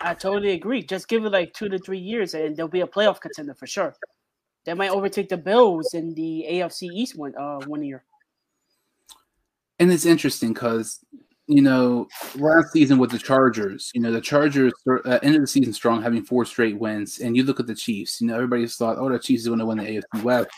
[0.00, 0.82] I totally agree.
[0.82, 3.66] Just give it like two to three years, and they'll be a playoff contender for
[3.66, 3.94] sure.
[4.64, 8.02] They might overtake the Bills in the AFC East one uh one year.
[9.78, 11.04] And it's interesting because
[11.46, 15.72] you know last season with the Chargers, you know the Chargers uh, ended the season
[15.72, 17.20] strong, having four straight wins.
[17.20, 18.20] And you look at the Chiefs.
[18.20, 20.50] You know everybody's thought, oh, the Chiefs is going to win the AFC West.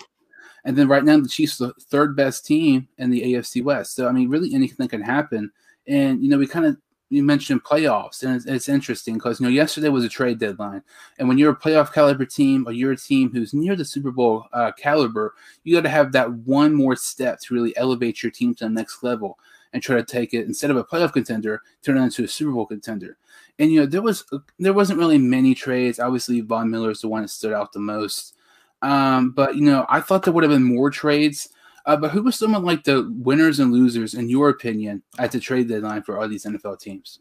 [0.65, 3.95] And then right now the Chiefs are the third best team in the AFC West.
[3.95, 5.51] So I mean, really anything can happen.
[5.87, 6.77] And you know we kind of
[7.11, 10.83] you mentioned playoffs, and it's, it's interesting because you know yesterday was a trade deadline,
[11.19, 14.11] and when you're a playoff caliber team or you're a team who's near the Super
[14.11, 18.31] Bowl uh, caliber, you got to have that one more step to really elevate your
[18.31, 19.39] team to the next level
[19.73, 22.53] and try to take it instead of a playoff contender, turn it into a Super
[22.53, 23.17] Bowl contender.
[23.59, 24.25] And you know there was
[24.59, 25.99] there wasn't really many trades.
[25.99, 28.35] Obviously, Von Miller is the one that stood out the most.
[28.83, 31.49] Um, but you know, I thought there would have been more trades.
[31.87, 35.41] Uh, but who was someone like the winners and losers, in your opinion, at the
[35.41, 37.21] trade deadline for all these NFL teams?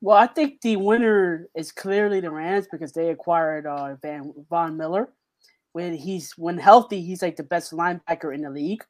[0.00, 4.76] Well, I think the winner is clearly the Rams because they acquired uh, Van Von
[4.76, 5.08] Miller.
[5.72, 8.84] When he's when healthy, he's like the best linebacker in the league.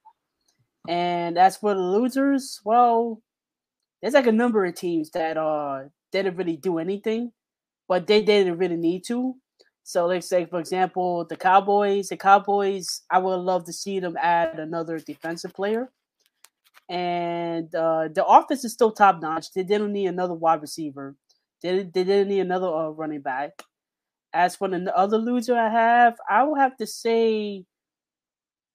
[0.89, 3.23] And as for the losers, well,
[4.01, 7.33] there's like a number of teams that uh didn't really do anything,
[7.89, 9.35] but they didn't really need to.
[9.83, 12.09] So let's say, for example, the Cowboys.
[12.09, 15.91] The Cowboys, I would love to see them add another defensive player.
[16.89, 19.53] And uh, the offense is still top notch.
[19.53, 21.15] They didn't need another wide receiver.
[21.63, 23.63] They, they didn't need another uh, running back.
[24.33, 27.65] As for the other loser I have, I will have to say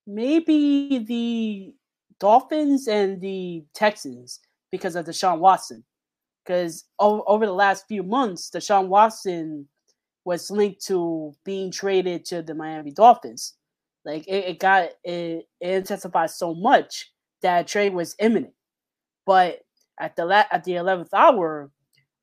[0.08, 1.74] maybe the
[2.22, 4.40] Dolphins and the Texans
[4.72, 5.84] because of Deshaun Watson.
[6.46, 9.68] Because over the last few months, Deshaun Watson
[10.24, 13.56] was linked to being traded to the Miami Dolphins.
[14.06, 18.54] Like it, it got it, it intensified so much that trade was imminent.
[19.26, 19.62] But
[20.00, 21.72] at the la- at the eleventh hour,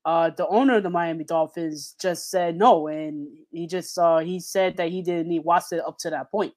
[0.04, 4.40] uh, the owner of the Miami Dolphins just said no, and he just uh, he
[4.40, 6.54] said that he didn't need Watson up to that point.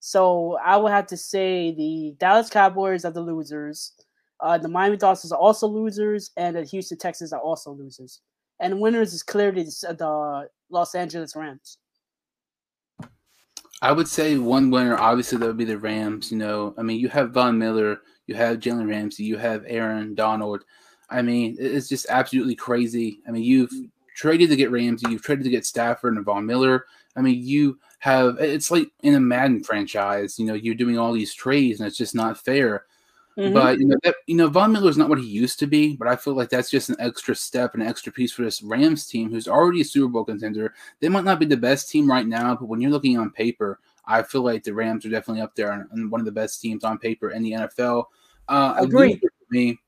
[0.00, 3.92] So I would have to say the Dallas Cowboys are the losers.
[4.40, 8.20] Uh, the Miami Dolphins are also losers, and the Houston Texans are also losers.
[8.60, 11.78] And winners is clearly the Los Angeles Rams?
[13.80, 16.32] I would say one winner, obviously, that would be the Rams.
[16.32, 20.14] You know, I mean, you have Von Miller, you have Jalen Ramsey, you have Aaron
[20.14, 20.64] Donald.
[21.10, 23.20] I mean, it's just absolutely crazy.
[23.26, 23.72] I mean, you've
[24.14, 26.86] traded to get Ramsey, you've traded to get Stafford and Von Miller.
[27.16, 31.12] I mean, you have it's like in a Madden franchise, you know, you're doing all
[31.12, 32.84] these trades and it's just not fair.
[33.36, 33.54] Mm-hmm.
[33.54, 35.96] But you know, that, you know, Von Miller is not what he used to be.
[35.96, 39.06] But I feel like that's just an extra step, an extra piece for this Rams
[39.06, 40.74] team, who's already a Super Bowl contender.
[41.00, 43.78] They might not be the best team right now, but when you're looking on paper,
[44.06, 46.82] I feel like the Rams are definitely up there and one of the best teams
[46.82, 48.04] on paper in the NFL.
[48.48, 49.20] Uh, Agree.
[49.50, 49.78] Me,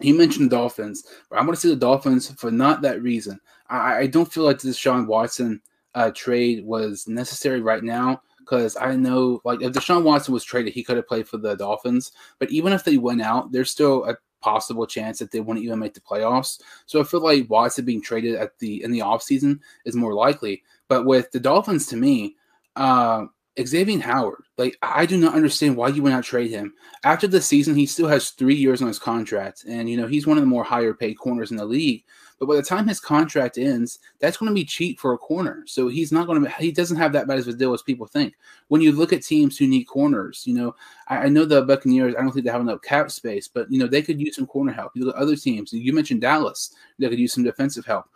[0.00, 3.40] he mentioned Dolphins, but I'm going to see the Dolphins for not that reason.
[3.68, 5.62] I, I don't feel like Deshaun Watson
[5.94, 10.72] uh, trade was necessary right now because I know like if Deshaun Watson was traded,
[10.72, 12.12] he could have played for the Dolphins.
[12.38, 15.78] But even if they went out, there's still a possible chance that they wouldn't even
[15.78, 16.60] make the playoffs.
[16.86, 20.62] So I feel like Watson being traded at the in the offseason is more likely.
[20.88, 22.36] But with the Dolphins, to me,
[22.76, 23.26] uh,
[23.60, 26.72] Xavier Howard, like I do not understand why you would not trade him.
[27.04, 30.26] After the season, he still has three years on his contract, and you know he's
[30.26, 32.04] one of the more higher paid corners in the league.
[32.38, 35.62] But by the time his contract ends, that's going to be cheap for a corner.
[35.66, 36.50] So he's not going to.
[36.52, 38.34] He doesn't have that bad of a deal as people think.
[38.68, 40.74] When you look at teams who need corners, you know,
[41.08, 42.14] I, I know the Buccaneers.
[42.16, 44.46] I don't think they have enough cap space, but you know they could use some
[44.46, 44.92] corner help.
[44.94, 45.72] You look at other teams.
[45.72, 46.74] You mentioned Dallas.
[46.98, 48.06] They could use some defensive help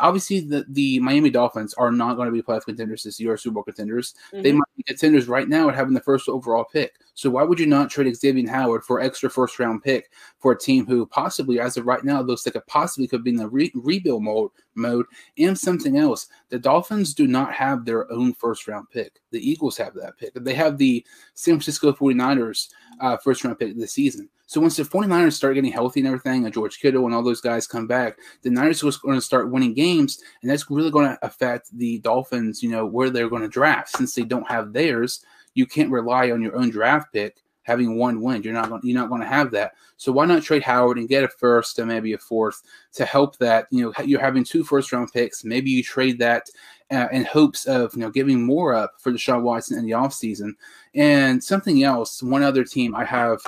[0.00, 3.36] obviously the, the Miami Dolphins are not going to be playoff contenders this year or
[3.36, 4.14] Super Bowl contenders.
[4.32, 4.42] Mm-hmm.
[4.42, 6.94] They might be contenders right now at having the first overall pick.
[7.14, 10.58] So why would you not trade Xavier Howard for extra first round pick for a
[10.58, 13.48] team who possibly, as of right now, looks like it possibly could be in the
[13.48, 15.06] re- rebuild mode mode
[15.38, 16.28] and something else?
[16.48, 19.20] The Dolphins do not have their own first round pick.
[19.32, 20.32] The Eagles have that pick.
[20.34, 24.28] They have the San Francisco 49ers uh, first round pick this season.
[24.50, 27.40] So once the 49ers start getting healthy and everything, and George Kittle and all those
[27.40, 31.06] guys come back, the Niners are going to start winning games, and that's really going
[31.06, 33.90] to affect the Dolphins, you know, where they're going to draft.
[33.90, 38.20] Since they don't have theirs, you can't rely on your own draft pick having one
[38.20, 38.42] win.
[38.42, 39.74] You're not going, you're not going to have that.
[39.96, 42.60] So why not trade Howard and get a first and maybe a fourth
[42.94, 43.68] to help that?
[43.70, 45.44] You know, you're having two first round picks.
[45.44, 46.50] Maybe you trade that
[46.90, 50.54] uh, in hopes of you know giving more up for Deshaun Watson in the offseason.
[50.96, 53.40] And something else, one other team I have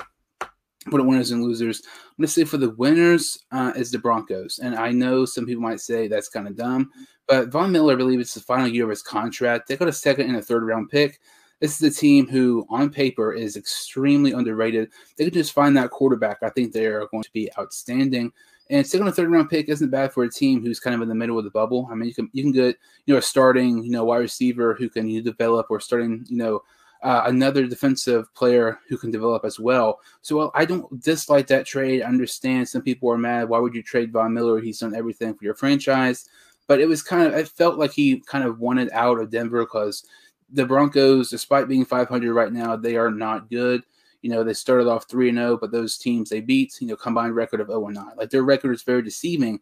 [0.89, 1.81] put it winners and losers.
[1.85, 4.59] I'm going to say for the winners uh, is the Broncos.
[4.59, 6.91] And I know some people might say that's kind of dumb,
[7.27, 9.67] but Von Miller, I believe it's the final year of his contract.
[9.67, 11.19] They got a second and a third round pick.
[11.59, 14.89] This is a team who, on paper, is extremely underrated.
[15.15, 16.39] They could just find that quarterback.
[16.43, 18.33] I think they are going to be outstanding.
[18.69, 21.09] And second or third round pick isn't bad for a team who's kind of in
[21.09, 21.87] the middle of the bubble.
[21.91, 24.73] I mean, you can you can get you know a starting you know wide receiver
[24.73, 26.61] who can you develop, or starting you know
[27.03, 29.99] uh, another defensive player who can develop as well.
[30.21, 32.01] So well, I don't dislike that trade.
[32.01, 33.49] I understand some people are mad.
[33.49, 34.59] Why would you trade Von Miller?
[34.59, 36.29] He's done everything for your franchise.
[36.65, 39.65] But it was kind of, it felt like he kind of wanted out of Denver
[39.65, 40.05] because
[40.49, 43.83] the Broncos, despite being 500 right now, they are not good.
[44.21, 46.95] You know, they started off 3 and 0, but those teams they beat, you know,
[46.95, 48.05] combined record of 0 and 9.
[48.15, 49.59] Like their record is very deceiving.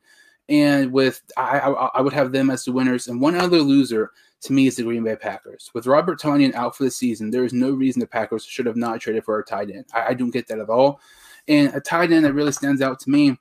[0.50, 3.08] And with, I, I, I would have them as the winners.
[3.08, 5.70] And one other loser to me is the Green Bay Packers.
[5.74, 8.76] With Robert Tonyan out for the season, there is no reason the Packers should have
[8.76, 9.86] not traded for a tight end.
[9.94, 11.00] I, I don't get that at all.
[11.48, 13.38] And a tight end that really stands out to me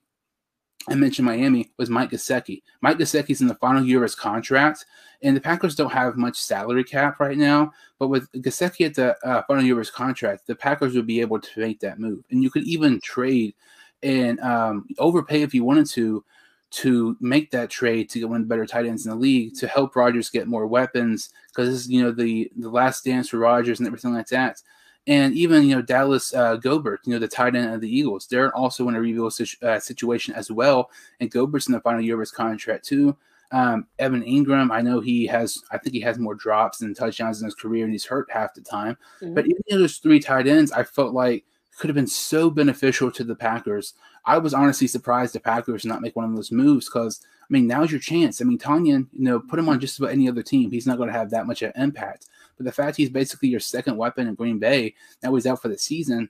[0.88, 2.62] I mentioned Miami was Mike Gesicki.
[2.80, 4.86] Mike Gesicki's in the final year of his contract,
[5.22, 7.72] and the Packers don't have much salary cap right now.
[7.98, 11.20] But with Gesicki at the uh, final year of his contract, the Packers would be
[11.20, 13.54] able to make that move, and you could even trade
[14.02, 16.24] and um, overpay if you wanted to
[16.70, 19.54] to make that trade to get one of the better tight ends in the league
[19.56, 23.28] to help Rodgers get more weapons because this is you know the the last dance
[23.28, 24.62] for Rodgers and everything like that.
[25.06, 28.26] And even you know Dallas uh, Goedert, you know the tight end of the Eagles,
[28.26, 30.90] they're also in a rebuild situ- uh, situation as well.
[31.18, 33.16] And Goedert's in the final year of his contract too.
[33.52, 37.40] Um, Evan Engram, I know he has, I think he has more drops than touchdowns
[37.40, 38.96] in his career, and he's hurt half the time.
[39.20, 39.34] Mm-hmm.
[39.34, 41.44] But even those three tight ends, I felt like
[41.76, 43.94] could have been so beneficial to the Packers.
[44.24, 47.66] I was honestly surprised the Packers not make one of those moves because I mean
[47.66, 48.40] now's your chance.
[48.40, 50.70] I mean Tonyan, you know, put him on just about any other team.
[50.70, 52.26] He's not going to have that much of an impact.
[52.56, 55.68] But the fact he's basically your second weapon in Green Bay, now he's out for
[55.68, 56.28] the season.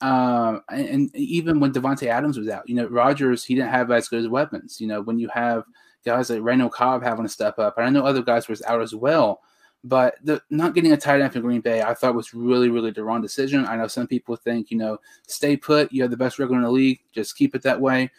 [0.00, 3.90] Um, and, and, even when Davante Adams was out, you know, Rodgers he didn't have
[3.92, 4.80] as good as weapons.
[4.80, 5.64] You know, when you have
[6.04, 8.82] guys like Randall Cobb having to step up, and I know other guys was out
[8.82, 9.42] as well.
[9.84, 12.92] But the not getting a tight end for Green Bay, I thought was really, really
[12.92, 13.66] the wrong decision.
[13.66, 15.92] I know some people think, you know, stay put.
[15.92, 17.00] You have the best record in the league.
[17.12, 18.10] Just keep it that way.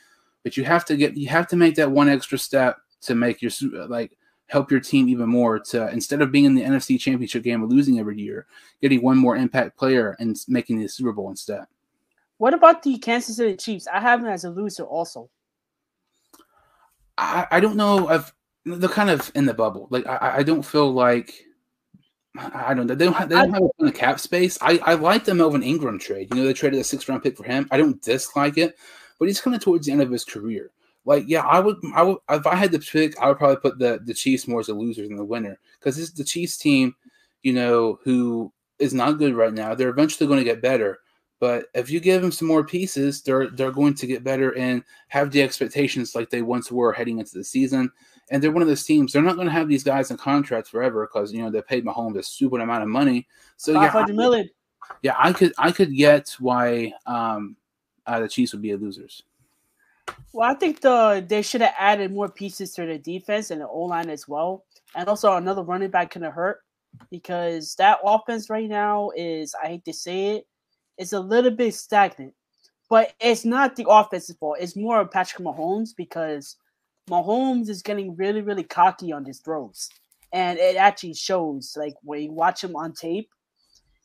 [0.44, 3.42] But you have to get, you have to make that one extra step to make
[3.42, 3.52] your
[3.88, 7.62] like help your team even more to instead of being in the NFC championship game
[7.62, 8.46] and losing every year,
[8.82, 11.66] getting one more impact player and making the Super Bowl instead.
[12.38, 13.88] What about the Kansas City Chiefs?
[13.88, 15.30] I have them as a loser also.
[17.18, 18.34] I, I don't know I've
[18.66, 19.88] they're kind of in the bubble.
[19.90, 21.46] Like I, I don't feel like
[22.36, 22.96] I don't know.
[22.96, 24.58] They don't have, they don't have a ton of cap space.
[24.62, 26.30] I, I like the Melvin Ingram trade.
[26.32, 27.68] You know, they traded a six round pick for him.
[27.70, 28.76] I don't dislike it,
[29.20, 30.72] but he's kind of towards the end of his career.
[31.06, 33.78] Like, yeah, I would, I would, if I had to pick, I would probably put
[33.78, 36.58] the the Chiefs more as a loser than the winner because this is the Chiefs
[36.58, 36.96] team,
[37.44, 39.76] you know, who is not good right now.
[39.76, 41.00] They're eventually going to get better,
[41.40, 44.82] but if you give them some more pieces, they're they're going to get better and
[45.10, 47.92] have the expectations like they once were heading into the season.
[48.32, 49.14] And they're one of those teams.
[49.14, 51.86] They're not going to have these guys in contracts forever because you know they paid
[51.86, 53.28] Mahomes a stupid amount of money.
[53.58, 54.50] So yeah, I, million.
[55.02, 57.56] yeah, I could I could get why um,
[58.06, 59.24] uh, the Chiefs would be a losers.
[60.32, 63.68] Well, I think the they should have added more pieces to the defense and the
[63.68, 66.64] O line as well, and also another running back could have hurt
[67.10, 70.48] because that offense right now is I hate to say it,
[70.98, 72.34] it's a little bit stagnant.
[72.90, 74.58] But it's not the offensive fault.
[74.60, 76.58] It's more of Patrick Mahomes because
[77.10, 79.90] Mahomes is getting really, really cocky on his throws.
[80.32, 83.30] And it actually shows like when you watch him on tape.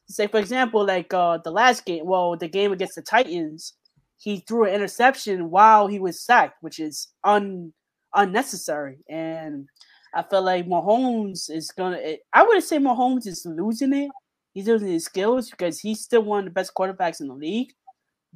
[0.08, 3.74] Say for example, like uh the last game, well, the game against the Titans,
[4.18, 7.72] he threw an interception while he was sacked, which is un
[8.14, 8.98] unnecessary.
[9.08, 9.68] And
[10.14, 12.00] I feel like Mahomes is gonna.
[12.32, 14.10] I wouldn't say Mahomes is losing it.
[14.54, 17.72] He's losing his skills because he's still one of the best quarterbacks in the league,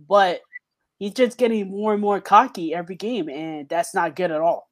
[0.09, 0.41] but
[1.03, 4.69] he's just getting more and more cocky every game, and that's not good at all.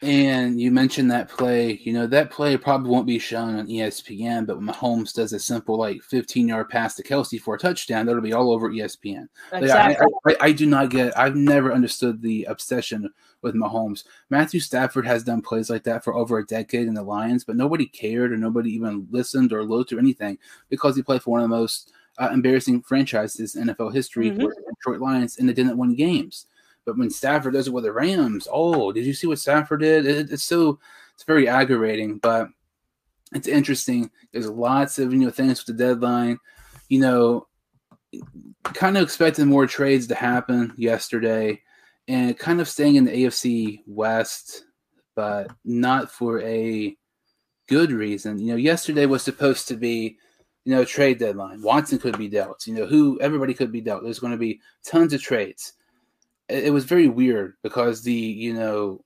[0.00, 1.78] And you mentioned that play.
[1.82, 5.38] You know, that play probably won't be shown on ESPN, but when Mahomes does a
[5.38, 9.28] simple, like, 15 yard pass to Kelce for a touchdown, that'll be all over ESPN.
[9.52, 10.06] Exactly.
[10.26, 13.10] I, I, I, do not get, I've never understood the obsession
[13.42, 14.04] with Mahomes.
[14.30, 17.56] Matthew Stafford has done plays like that for over a decade in the Lions, but
[17.56, 20.38] nobody cared or nobody even listened or looked or anything
[20.70, 24.42] because he played for one of the most uh, embarrassing franchises in NFL history Mhm.
[24.42, 26.46] were the Detroit Lions, and they didn't win games.
[26.84, 30.06] But when Stafford does it with the Rams, oh, did you see what Stafford did?
[30.06, 30.78] It, it's so
[31.14, 32.48] it's very aggravating, but
[33.34, 34.10] it's interesting.
[34.32, 36.38] There's lots of you know things with the deadline.
[36.88, 37.46] You know,
[38.64, 41.60] kind of expected more trades to happen yesterday,
[42.08, 44.64] and kind of staying in the AFC West,
[45.14, 46.96] but not for a
[47.66, 48.38] good reason.
[48.38, 50.16] You know, yesterday was supposed to be,
[50.68, 51.62] you know, trade deadline.
[51.62, 52.66] Watson could be dealt.
[52.66, 54.02] You know, who everybody could be dealt.
[54.02, 55.72] There's going to be tons of trades.
[56.46, 59.02] It, it was very weird because the you know.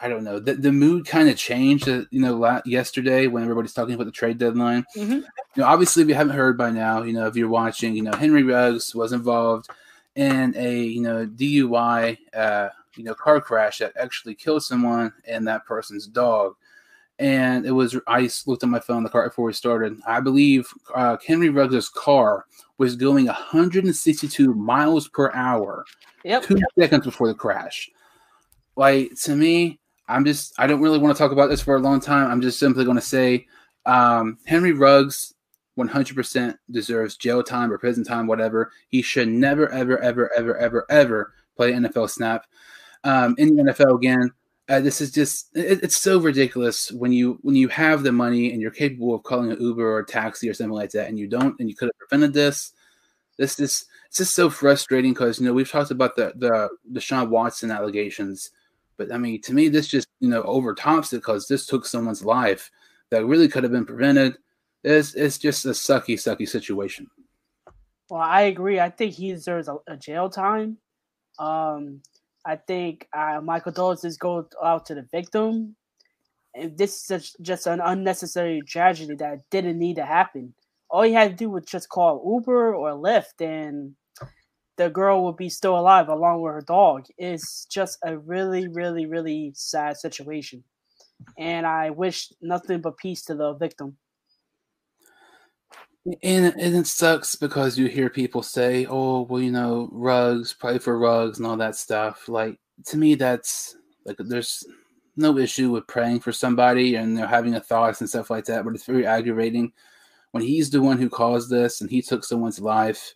[0.00, 0.38] I don't know.
[0.40, 4.06] The, the mood kind of changed, uh, you know, la- yesterday when everybody's talking about
[4.06, 5.16] the trade deadline Mhm.
[5.20, 5.24] you
[5.58, 8.42] know, obviously we haven't heard by now, you know, if you're watching, you know, Henry
[8.42, 9.68] Ruggs was involved
[10.16, 15.46] in a, you know, DUI, uh, you know, car crash that actually killed someone and
[15.46, 16.54] that person's dog.
[17.18, 19.96] And it was, I looked at my phone the car before we started.
[20.06, 22.46] I believe uh, Henry Ruggs' car
[22.78, 25.84] was going 162 miles per hour
[26.24, 26.42] Yep.
[26.44, 27.88] two seconds before the crash.
[28.76, 31.80] Like to me, I'm just I don't really want to talk about this for a
[31.80, 32.30] long time.
[32.30, 33.46] I'm just simply going to say
[33.86, 35.34] um, Henry Ruggs
[35.78, 38.70] 100% deserves jail time or prison time, whatever.
[38.88, 42.46] He should never, ever, ever, ever, ever, ever play NFL snap
[43.02, 44.30] um, in the NFL again.
[44.68, 48.52] Uh, this is just it, it's so ridiculous when you when you have the money
[48.52, 51.18] and you're capable of calling an Uber or a taxi or something like that, and
[51.18, 52.72] you don't, and you could have prevented this.
[53.36, 57.28] This is it's just so frustrating because you know we've talked about the the Deshaun
[57.28, 58.52] Watson allegations,
[58.96, 62.24] but I mean to me this just you know overtops it because this took someone's
[62.24, 62.70] life
[63.10, 64.38] that really could have been prevented.
[64.82, 67.08] It's it's just a sucky sucky situation.
[68.08, 68.80] Well, I agree.
[68.80, 70.78] I think he deserves a, a jail time.
[71.38, 72.00] Um,
[72.46, 75.76] I think uh, Michael Douglas just go out to the victim.
[76.54, 80.54] And this is just an unnecessary tragedy that didn't need to happen.
[80.88, 83.96] All he had to do was just call Uber or Lyft, and
[84.76, 87.06] the girl would be still alive along with her dog.
[87.18, 90.62] It's just a really, really, really sad situation.
[91.38, 93.96] And I wish nothing but peace to the victim.
[96.06, 100.78] And, and it sucks because you hear people say, "Oh, well, you know, Ruggs, pray
[100.78, 104.64] for Ruggs, and all that stuff." Like to me, that's like there's
[105.16, 108.64] no issue with praying for somebody and they're having a thoughts and stuff like that,
[108.64, 109.72] but it's very aggravating
[110.32, 113.14] when he's the one who caused this and he took someone's life,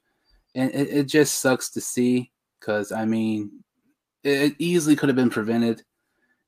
[0.55, 2.30] and it, it just sucks to see
[2.61, 3.51] because I mean,
[4.24, 5.82] it, it easily could have been prevented,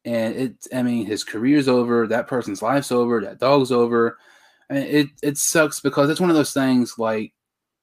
[0.07, 4.17] and it, I mean, his career's over, that person's life's over, that dog's over.
[4.71, 7.33] It it sucks because it's one of those things like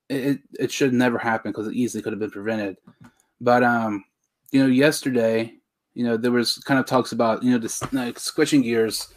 [0.09, 2.77] it it should never happen because it easily could have been prevented.
[3.41, 4.05] But um,
[4.51, 5.53] you know, yesterday,
[5.93, 9.13] you know, there was kind of talks about you know this like switching gears.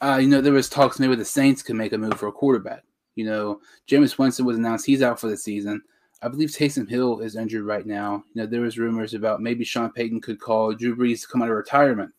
[0.00, 2.32] Uh, you know, there was talks maybe the Saints could make a move for a
[2.32, 2.84] quarterback.
[3.16, 5.82] You know, Jameis Winston was announced he's out for the season.
[6.22, 8.24] I believe Taysom Hill is injured right now.
[8.34, 11.42] You know, there was rumors about maybe Sean Payton could call Drew Brees to come
[11.42, 12.12] out of retirement.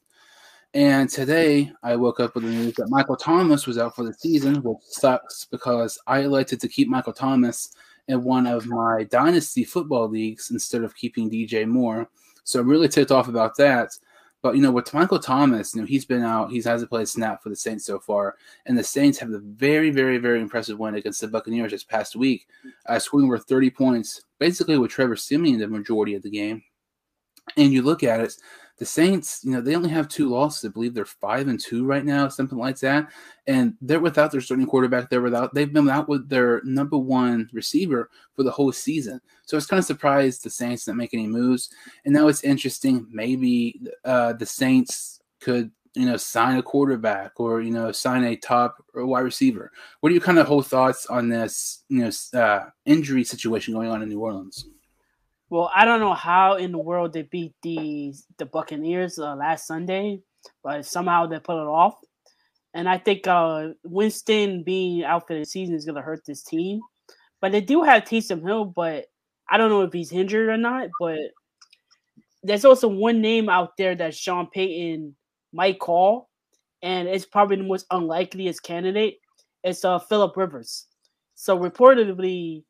[0.73, 4.13] And today I woke up with the news that Michael Thomas was out for the
[4.13, 7.75] season, which sucks because I elected to keep Michael Thomas
[8.07, 12.09] in one of my dynasty football leagues instead of keeping DJ Moore.
[12.45, 13.97] So I'm really ticked off about that.
[14.41, 17.07] But you know, with Michael Thomas, you know, he's been out, he hasn't played a
[17.07, 20.79] snap for the Saints so far, and the Saints have a very, very, very impressive
[20.79, 22.47] win against the Buccaneers this past week,
[22.87, 26.63] uh, scoring over 30 points, basically with Trevor Siemian the majority of the game.
[27.57, 28.33] And you look at it,
[28.81, 30.65] the Saints, you know, they only have two losses.
[30.65, 33.11] I believe they're five and two right now, something like that.
[33.45, 35.07] And they're without their starting quarterback.
[35.07, 35.53] They're without.
[35.53, 39.21] They've been out with their number one receiver for the whole season.
[39.45, 41.69] So it's kind of surprised the Saints didn't make any moves.
[42.05, 43.05] And now it's interesting.
[43.11, 48.35] Maybe uh, the Saints could, you know, sign a quarterback or you know, sign a
[48.35, 49.71] top wide receiver.
[49.99, 53.91] What are your kind of whole thoughts on this, you know, uh, injury situation going
[53.91, 54.65] on in New Orleans?
[55.51, 59.67] Well, I don't know how in the world they beat the the Buccaneers uh, last
[59.67, 60.21] Sunday,
[60.63, 61.95] but somehow they put it off.
[62.73, 66.41] And I think uh, Winston being out for the season is going to hurt this
[66.41, 66.79] team.
[67.41, 69.07] But they do have Taysom Hill, but
[69.49, 70.87] I don't know if he's injured or not.
[71.01, 71.19] But
[72.43, 75.13] there's also one name out there that Sean Payton
[75.51, 76.29] might call,
[76.81, 79.17] and it's probably the most unlikeliest candidate.
[79.65, 80.87] It's uh, Philip Rivers.
[81.35, 82.63] So reportedly,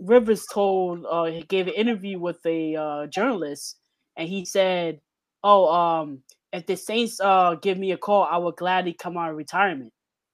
[0.00, 3.78] Rivers told uh he gave an interview with a uh, journalist
[4.16, 5.00] and he said,
[5.44, 6.22] "Oh, um
[6.52, 9.92] if the Saints uh give me a call, I will gladly come out of retirement."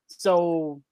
[0.09, 0.83] So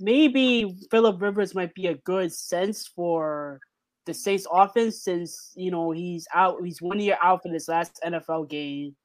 [0.00, 3.60] maybe Philip Rivers might be a good sense for
[4.06, 8.00] the Saints offense since you know he's out he's one year out for this last
[8.04, 8.96] NFL game.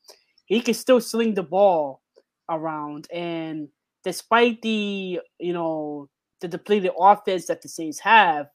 [0.46, 2.02] He can still sling the ball
[2.50, 3.68] around and
[4.04, 6.10] despite the you know
[6.42, 8.48] the depleted offense that the Saints have,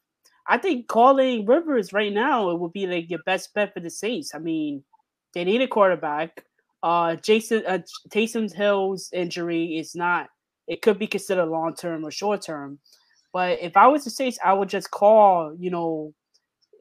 [0.47, 3.91] I think calling Rivers right now it would be like your best bet for the
[3.91, 4.35] Saints.
[4.35, 4.85] I mean,
[5.33, 6.45] they need a quarterback.
[6.83, 7.79] Uh, Jason uh,
[8.11, 10.29] Taysom Hill's injury is not.
[10.67, 12.79] It could be considered long term or short term.
[13.33, 16.15] But if I was the Saints, I would just call, you know,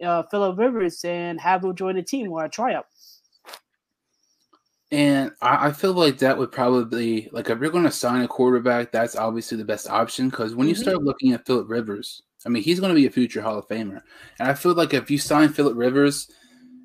[0.03, 2.85] uh, Philip Rivers and have him join the team or a tryout.
[4.91, 8.27] And I, I feel like that would probably like if you're going to sign a
[8.27, 10.83] quarterback, that's obviously the best option because when you mm-hmm.
[10.83, 13.67] start looking at Philip Rivers, I mean, he's going to be a future Hall of
[13.67, 14.01] Famer,
[14.39, 16.29] and I feel like if you sign Philip Rivers,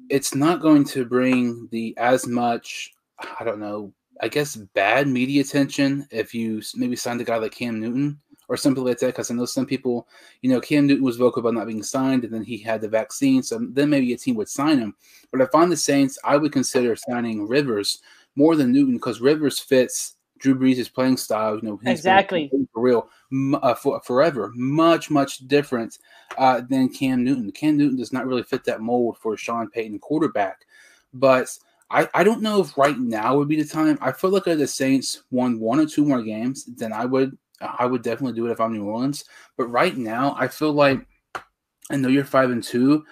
[0.08, 2.92] it's not going to bring the as much.
[3.40, 3.92] I don't know.
[4.20, 8.56] I guess bad media attention if you maybe signed a guy like Cam Newton or
[8.56, 9.06] something like that.
[9.08, 10.08] Because I know some people,
[10.42, 12.88] you know, Cam Newton was vocal about not being signed, and then he had the
[12.88, 14.94] vaccine, so then maybe a team would sign him.
[15.30, 18.00] But if I'm the Saints, I would consider signing Rivers
[18.36, 21.56] more than Newton because Rivers fits Drew Brees' playing style.
[21.56, 23.08] You know, exactly for real,
[23.54, 25.98] uh, for, forever, much much different
[26.36, 27.52] uh, than Cam Newton.
[27.52, 30.66] Cam Newton does not really fit that mold for Sean Payton quarterback,
[31.12, 31.56] but.
[31.90, 33.96] I, I don't know if right now would be the time.
[34.02, 37.38] I feel like if the Saints won one or two more games, then I would
[37.60, 39.24] I would definitely do it if I'm New Orleans.
[39.56, 41.06] But right now, I feel like
[41.90, 43.04] I know you're five and two,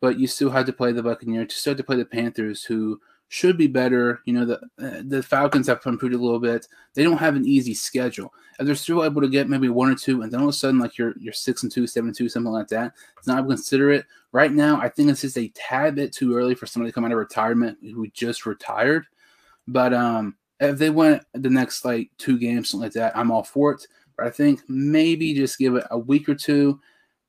[0.00, 1.46] but you still had to play the Buccaneers.
[1.50, 4.20] You still had to play the Panthers, who should be better.
[4.24, 6.66] You know, the uh, the Falcons have improved a little bit.
[6.94, 8.32] They don't have an easy schedule.
[8.58, 10.56] And they're still able to get maybe one or two, and then all of a
[10.56, 12.92] sudden, like you're you're six and two, seven and two, something like that.
[13.18, 14.06] It's not consider it.
[14.32, 17.04] Right now, I think it's just a tad bit too early for somebody to come
[17.04, 19.06] out of retirement who just retired.
[19.66, 23.44] But um if they win the next like two games, something like that, I'm all
[23.44, 23.86] for it.
[24.16, 26.80] But I think maybe just give it a week or two,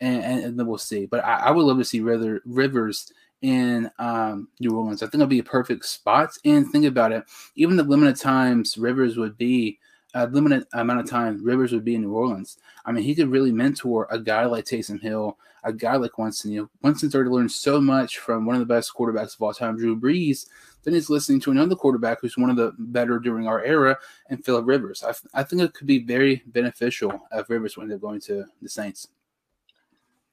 [0.01, 1.05] and, and, and then we'll see.
[1.05, 3.11] But I, I, would love to see River, Rivers
[3.41, 5.01] in um, New Orleans.
[5.01, 6.31] I think it'll be a perfect spot.
[6.45, 7.23] And think about it,
[7.55, 9.79] even the limited times Rivers would be
[10.13, 12.57] a limited amount of time Rivers would be in New Orleans.
[12.85, 16.51] I mean, he could really mentor a guy like Taysom Hill, a guy like Winston.
[16.51, 19.53] You know, Winston's already learned so much from one of the best quarterbacks of all
[19.53, 20.47] time, Drew Brees.
[20.83, 23.97] Then he's listening to another quarterback who's one of the better during our era,
[24.29, 25.03] and Philip Rivers.
[25.03, 28.69] I, I think it could be very beneficial if Rivers when they're going to the
[28.69, 29.09] Saints.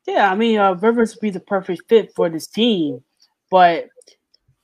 [0.06, 3.02] Yeah, I mean, uh, Rivers would be the perfect fit for this team,
[3.50, 3.88] but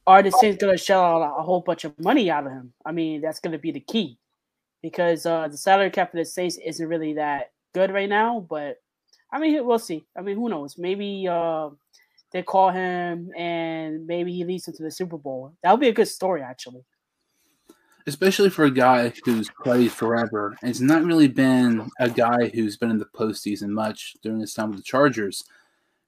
[0.06, 2.72] are the Saints going to shell out a whole bunch of money out of him?
[2.84, 4.18] I mean, that's going to be the key
[4.82, 8.46] because uh, the salary cap for the Saints isn't really that good right now.
[8.48, 8.78] But
[9.32, 10.04] I mean, we'll see.
[10.16, 10.76] I mean, who knows?
[10.78, 11.70] Maybe uh,
[12.32, 15.54] they call him and maybe he leads them to the Super Bowl.
[15.62, 16.84] That would be a good story, actually.
[18.06, 20.56] Especially for a guy who's played forever.
[20.60, 24.54] And it's not really been a guy who's been in the postseason much during his
[24.54, 25.44] time with the Chargers.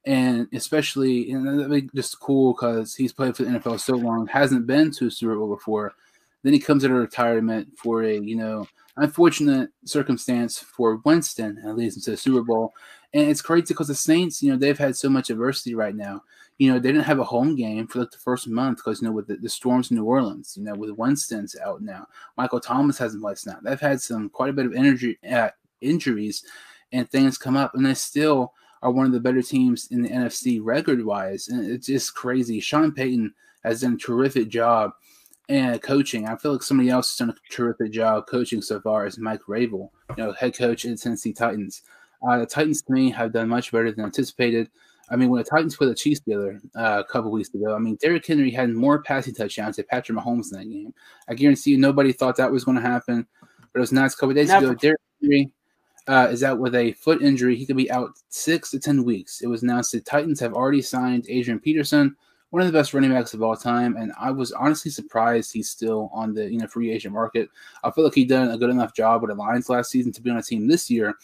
[0.07, 4.66] And especially, and be just cool because he's played for the NFL so long, hasn't
[4.66, 5.95] been to a Super Bowl before
[6.45, 11.97] then he comes of retirement for a, you know, unfortunate circumstance for Winston and leads
[11.97, 12.74] him to the Super Bowl.
[13.14, 16.22] And it's crazy because the Saints, you know, they've had so much adversity right now.
[16.58, 19.08] You know, they didn't have a home game for like the first month because, you
[19.08, 22.06] know, with the, the, storms in New Orleans, you know, with Winston's out now.
[22.36, 23.58] Michael Thomas hasn't played now.
[23.62, 25.50] They've had some quite a bit of energy, uh,
[25.80, 26.44] injuries
[26.92, 28.52] and things come up, and they still
[28.82, 31.48] are one of the better teams in the NFC record wise.
[31.48, 32.60] And it's just crazy.
[32.60, 34.92] Sean Payton has done a terrific job
[35.48, 36.28] and coaching.
[36.28, 39.42] I feel like somebody else has done a terrific job coaching so far is Mike
[39.48, 41.82] Vrabel, you know, head coach in Tennessee Titans.
[42.26, 44.70] Uh, the Titans to me have done much better than anticipated.
[45.10, 47.78] I mean, when the Titans played the Chiefs together uh, a couple weeks ago, I
[47.78, 50.94] mean, Derrick Henry had more passing touchdowns than Patrick Mahomes in that game.
[51.28, 53.26] I guarantee you, nobody thought that was going to happen.
[53.40, 54.66] But it was nice a couple days Never.
[54.66, 54.74] ago.
[54.74, 55.50] Derrick Henry
[56.06, 57.56] uh, is out with a foot injury.
[57.56, 59.42] He could be out six to ten weeks.
[59.42, 62.16] It was announced the Titans have already signed Adrian Peterson
[62.54, 65.70] one of the best running backs of all time, and I was honestly surprised he's
[65.70, 67.48] still on the you know free agent market.
[67.82, 70.22] I feel like he done a good enough job with the Lions last season to
[70.22, 71.16] be on a team this year,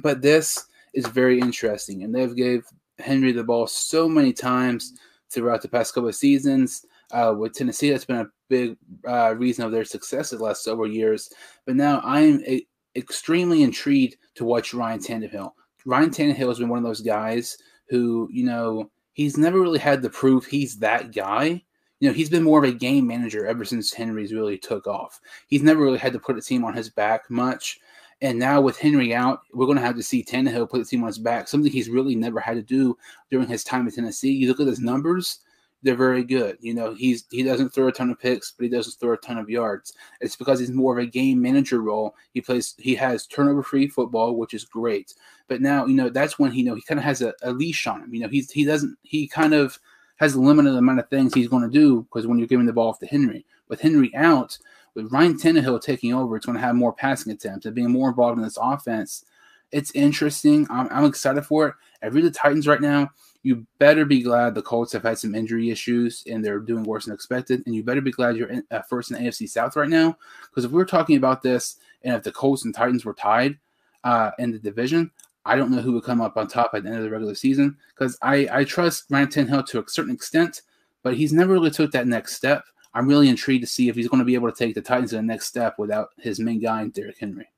[0.00, 2.64] but this is very interesting, and they've gave
[2.98, 4.92] Henry the ball so many times
[5.30, 6.84] throughout the past couple of seasons.
[7.10, 8.76] Uh, with Tennessee, that's been a big
[9.06, 11.30] uh, reason of their success the last several years.
[11.66, 12.66] But now I am a,
[12.96, 15.52] extremely intrigued to watch Ryan Tannehill.
[15.84, 17.56] Ryan Tannehill has been one of those guys
[17.88, 21.62] who, you know, he's never really had the proof he's that guy.
[22.00, 25.20] You know, he's been more of a game manager ever since Henry's really took off.
[25.46, 27.78] He's never really had to put a team on his back much.
[28.22, 31.02] And now with Henry out, we're going to have to see Tannehill put the team
[31.02, 32.96] on his back, something he's really never had to do
[33.32, 34.30] during his time in Tennessee.
[34.30, 35.40] You look at his numbers,
[35.82, 36.56] they're very good.
[36.60, 39.16] You know, he's he doesn't throw a ton of picks, but he doesn't throw a
[39.16, 39.94] ton of yards.
[40.20, 42.14] It's because he's more of a game manager role.
[42.32, 45.14] He plays he has turnover free football, which is great.
[45.48, 47.50] But now, you know, that's when he you know he kind of has a, a
[47.52, 48.14] leash on him.
[48.14, 49.80] You know, he's he doesn't he kind of
[50.16, 52.72] has a limited amount of things he's going to do because when you're giving the
[52.72, 54.56] ball off to Henry, with Henry out,
[54.94, 58.10] with Ryan Tannehill taking over, it's going to have more passing attempts and being more
[58.10, 59.24] involved in this offense.
[59.70, 60.66] It's interesting.
[60.70, 61.74] I'm, I'm excited for it.
[62.02, 63.10] If you're the Titans right now,
[63.42, 67.06] you better be glad the Colts have had some injury issues and they're doing worse
[67.06, 67.62] than expected.
[67.66, 70.16] And you better be glad you're in, first in AFC South right now.
[70.48, 73.58] Because if we are talking about this and if the Colts and Titans were tied
[74.04, 75.10] uh, in the division,
[75.44, 77.34] I don't know who would come up on top at the end of the regular
[77.34, 77.76] season.
[77.94, 80.62] Because I, I trust Ryan Tannehill to a certain extent,
[81.02, 82.64] but he's never really took that next step.
[82.94, 85.10] I'm really intrigued to see if he's going to be able to take the Titans
[85.10, 87.48] to the next step without his main guy, Derrick Henry.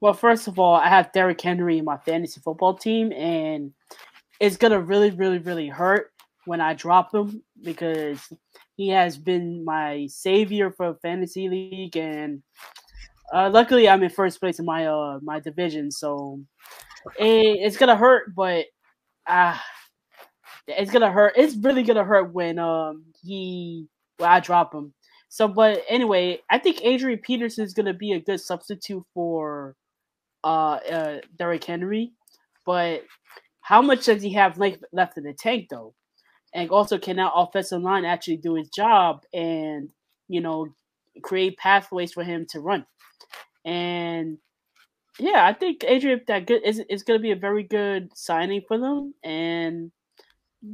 [0.00, 3.72] Well, first of all, I have Derrick Henry in my fantasy football team, and
[4.38, 6.12] it's gonna really, really, really hurt
[6.44, 8.20] when I drop him because
[8.76, 12.42] he has been my savior for fantasy league, and
[13.32, 16.40] uh, luckily I'm in first place in my uh my division, so
[17.18, 18.66] it, it's gonna hurt, but
[19.26, 19.56] uh,
[20.66, 21.32] it's gonna hurt.
[21.36, 23.88] It's really gonna hurt when um he
[24.18, 24.94] when I drop him.
[25.28, 29.76] So, but anyway, I think Adrian Peterson is gonna be a good substitute for
[30.44, 32.12] uh, uh Derrick Henry,
[32.66, 33.02] but
[33.60, 35.94] how much does he have left in the tank though?
[36.52, 39.90] And also, can that offensive line actually do his job and
[40.28, 40.68] you know
[41.22, 42.86] create pathways for him to run?
[43.64, 44.38] And
[45.18, 48.62] yeah, I think Adrian that good is is going to be a very good signing
[48.68, 49.90] for them, and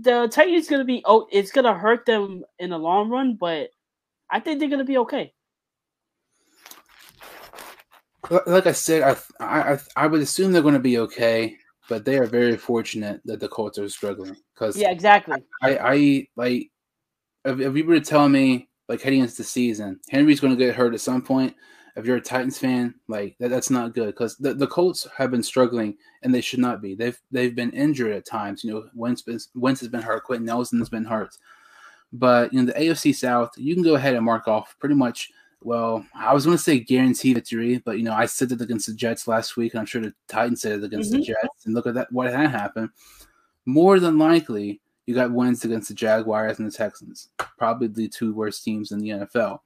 [0.01, 3.35] the Titans going to be oh, it's going to hurt them in the long run,
[3.35, 3.71] but
[4.31, 5.33] I think they're going to be okay.
[8.47, 11.57] Like I said, I I I would assume they're going to be okay
[11.91, 15.43] but they are very fortunate that the Colts are struggling because yeah, exactly.
[15.61, 16.71] I, I like
[17.45, 20.65] if, if you were to tell me like heading into the season, Henry's going to
[20.65, 21.55] get hurt at some point.
[21.97, 25.31] If you're a Titans fan, like that, that's not good because the, the Colts have
[25.31, 26.95] been struggling and they should not be.
[26.95, 28.65] They've they've been injured at times.
[28.65, 29.25] You know, Wentz,
[29.55, 30.25] Wentz has been hurt.
[30.25, 31.37] Quenton Nelson has been hurt.
[32.13, 35.31] But in the AFC South, you can go ahead and mark off pretty much
[35.63, 38.87] well, I was going to say guarantee victory, but you know, I said it against
[38.87, 41.21] the Jets last week, and I'm sure the Titans said it against mm-hmm.
[41.21, 41.67] the Jets.
[41.67, 42.89] And look at that, what had happened.
[43.67, 47.29] More than likely, you got wins against the Jaguars and the Texans,
[47.59, 49.61] probably the two worst teams in the NFL.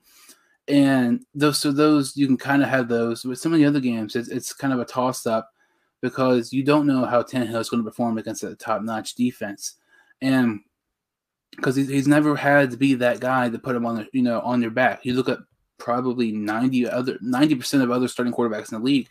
[0.66, 3.24] And those, so those you can kind of have those.
[3.24, 5.50] With some of the other games, it's, it's kind of a toss up
[6.00, 9.74] because you don't know how Tannehill is going to perform against a top notch defense,
[10.22, 10.60] and
[11.54, 14.22] because he's, he's never had to be that guy to put him on the you
[14.22, 15.04] know on your back.
[15.04, 15.38] You look at
[15.78, 19.08] probably 90 other 90% of other starting quarterbacks in the league,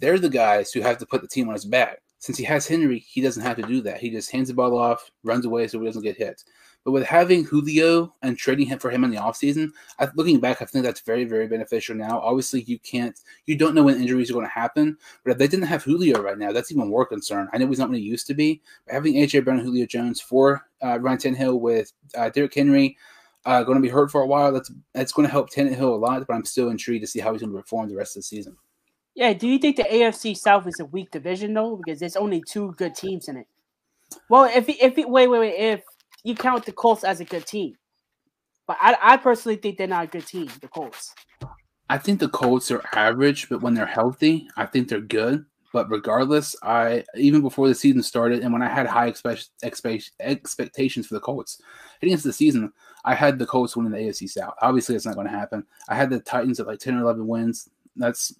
[0.00, 2.00] they're the guys who have to put the team on his back.
[2.18, 3.98] Since he has Henry, he doesn't have to do that.
[3.98, 6.44] He just hands the ball off, runs away so he doesn't get hit.
[6.84, 9.70] But with having Julio and trading him for him in the offseason,
[10.14, 12.20] looking back, I think that's very, very beneficial now.
[12.20, 14.96] Obviously, you can't, you don't know when injuries are going to happen.
[15.22, 17.48] But if they didn't have Julio right now, that's even more concern.
[17.52, 18.62] I know he's not what he used to be.
[18.86, 22.96] But having AJ Brown and Julio Jones for uh, Ryan Tannehill with uh, Derrick Henry,
[23.44, 24.52] uh, going to be hurt for a while.
[24.52, 27.32] That's that's going to help Tannehill a lot, but I'm still intrigued to see how
[27.32, 28.56] he's going to perform the rest of the season.
[29.14, 31.76] Yeah, do you think the AFC South is a weak division though?
[31.76, 33.46] Because there's only two good teams in it.
[34.28, 35.82] Well, if if wait wait wait if
[36.24, 37.76] you count the Colts as a good team,
[38.66, 40.48] but I I personally think they're not a good team.
[40.60, 41.14] The Colts.
[41.88, 45.44] I think the Colts are average, but when they're healthy, I think they're good.
[45.72, 50.12] But regardless, I even before the season started, and when I had high expect, expect,
[50.20, 51.60] expectations for the Colts
[52.00, 52.72] heading into the season,
[53.04, 54.54] I had the Colts winning the AFC South.
[54.62, 55.64] Obviously, it's not going to happen.
[55.88, 57.68] I had the Titans at like ten or eleven wins.
[57.96, 58.34] That's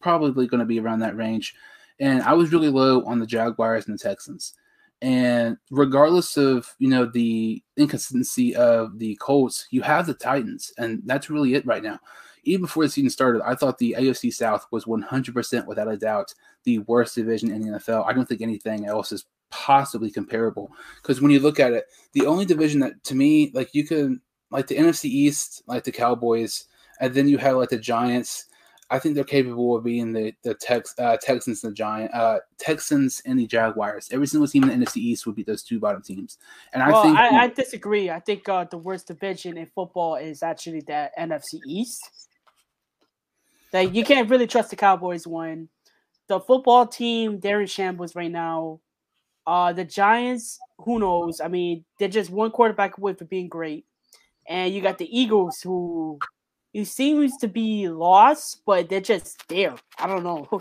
[0.00, 1.54] probably going to be around that range.
[1.98, 4.54] And I was really low on the Jaguars and the Texans.
[5.02, 11.02] And regardless of you know the inconsistency of the Colts, you have the Titans, and
[11.04, 11.98] that's really it right now
[12.46, 16.32] even before the season started, I thought the AFC South was 100% without a doubt
[16.64, 18.06] the worst division in the NFL.
[18.06, 20.70] I don't think anything else is possibly comparable
[21.02, 24.20] because when you look at it, the only division that to me, like you can
[24.50, 26.66] like the NFC East, like the Cowboys,
[27.00, 28.46] and then you have like the Giants.
[28.88, 32.38] I think they're capable of being the the Tex, uh, Texans and the Giant uh,
[32.58, 34.08] Texans and the Jaguars.
[34.12, 36.38] Every single team in the NFC East would be those two bottom teams.
[36.72, 38.10] And I well, think I, I disagree.
[38.10, 42.28] I think uh, the worst division in football is actually the NFC East.
[43.72, 45.68] Like you can't really trust the Cowboys one.
[46.28, 48.80] The football team, they're in shambles right now.
[49.46, 51.40] Uh the Giants, who knows?
[51.40, 53.84] I mean, they're just one quarterback away from being great.
[54.48, 56.18] And you got the Eagles who
[56.76, 59.74] it seems to be lost, but they're just there.
[59.98, 60.46] I don't know.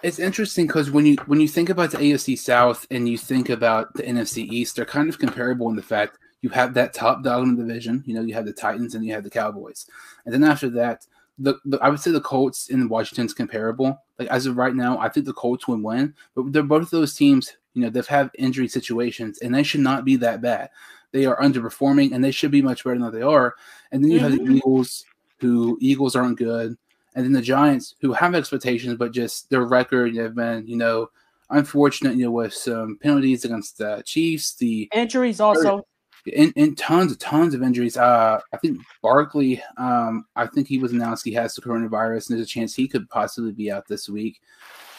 [0.00, 3.48] It's interesting because when you when you think about the AFC South and you think
[3.48, 7.24] about the NFC East, they're kind of comparable in the fact you have that top
[7.24, 8.04] dog in the division.
[8.06, 9.86] You know, you have the Titans and you have the Cowboys,
[10.24, 11.04] and then after that,
[11.36, 14.00] the, the, I would say the Colts and Washington's comparable.
[14.20, 17.16] Like as of right now, I think the Colts would win, but they're both those
[17.16, 17.56] teams.
[17.74, 20.70] You know, they've had injury situations, and they should not be that bad.
[21.12, 23.54] They are underperforming, and they should be much better than they are.
[23.92, 24.28] And then you mm-hmm.
[24.28, 24.56] have the mm-hmm.
[24.56, 25.04] Eagles,
[25.40, 26.76] who Eagles aren't good.
[27.14, 31.10] and then the Giants, who have expectations, but just their record have been, you know,
[31.50, 35.86] unfortunate, you know, with some penalties against the Chiefs, the injuries also.
[36.26, 37.96] In, in tons of tons of injuries.
[37.96, 39.62] Uh, I think Barkley.
[39.78, 42.86] Um, I think he was announced he has the coronavirus, and there's a chance he
[42.86, 44.40] could possibly be out this week.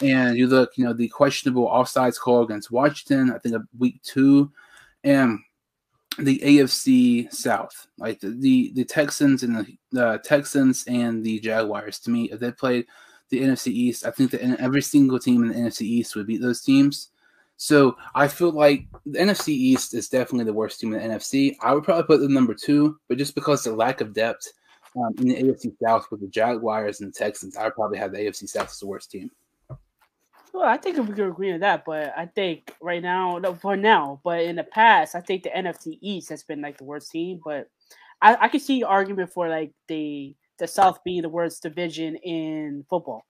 [0.02, 3.32] And you look, you know, the questionable offsides call against Washington.
[3.32, 4.52] I think a week two,
[5.04, 5.40] and
[6.24, 12.00] the AFC South, like the the, the Texans and the, Texans and the Jaguars.
[12.00, 12.86] To me, if they played
[13.30, 16.42] the NFC East, I think that every single team in the NFC East would beat
[16.42, 17.10] those teams.
[17.58, 21.58] So I feel like the NFC East is definitely the worst team in the NFC.
[21.62, 24.48] I would probably put them number two, but just because the lack of depth
[24.96, 28.14] um, in the AFC South with the Jaguars and the Texans, I would probably have
[28.14, 29.30] the AFC South as the worst team.
[30.54, 33.78] Well, I think we could agree on that, but I think right now, no, for
[33.78, 37.12] now, but in the past, I think the NFC East has been like the worst
[37.12, 37.40] team.
[37.44, 37.70] But
[38.22, 42.86] I, I can see argument for like the the South being the worst division in
[42.90, 43.26] football.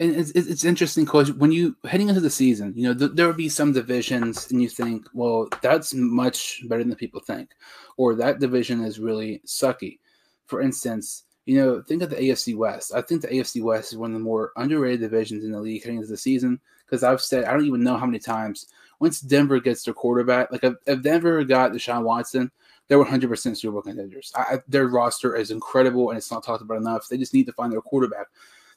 [0.00, 3.26] And it's, it's interesting because when you heading into the season, you know th- there
[3.26, 7.50] will be some divisions, and you think, well, that's much better than people think,
[7.96, 9.98] or that division is really sucky.
[10.46, 12.92] For instance, you know, think of the AFC West.
[12.94, 15.82] I think the AFC West is one of the more underrated divisions in the league
[15.82, 18.66] heading into the season because I've said I don't even know how many times
[19.00, 22.50] once Denver gets their quarterback, like if, Denver got Deshaun Watson,
[22.86, 24.30] they're 100% Super Bowl contenders.
[24.36, 27.08] I, their roster is incredible and it's not talked about enough.
[27.08, 28.26] They just need to find their quarterback.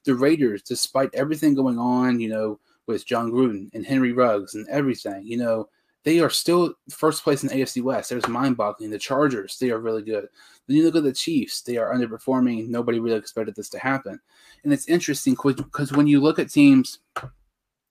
[0.06, 2.58] The Raiders, despite everything going on, you know,
[2.88, 5.68] with Jon Gruden and Henry Ruggs and everything, you know,
[6.04, 8.10] they are still first place in the AFC West.
[8.10, 8.90] There's mind boggling.
[8.90, 10.30] The Chargers, they are really good.
[10.72, 12.70] Then you look at the Chiefs, they are underperforming.
[12.70, 14.22] Nobody really expected this to happen.
[14.64, 17.00] And it's interesting because when you look at teams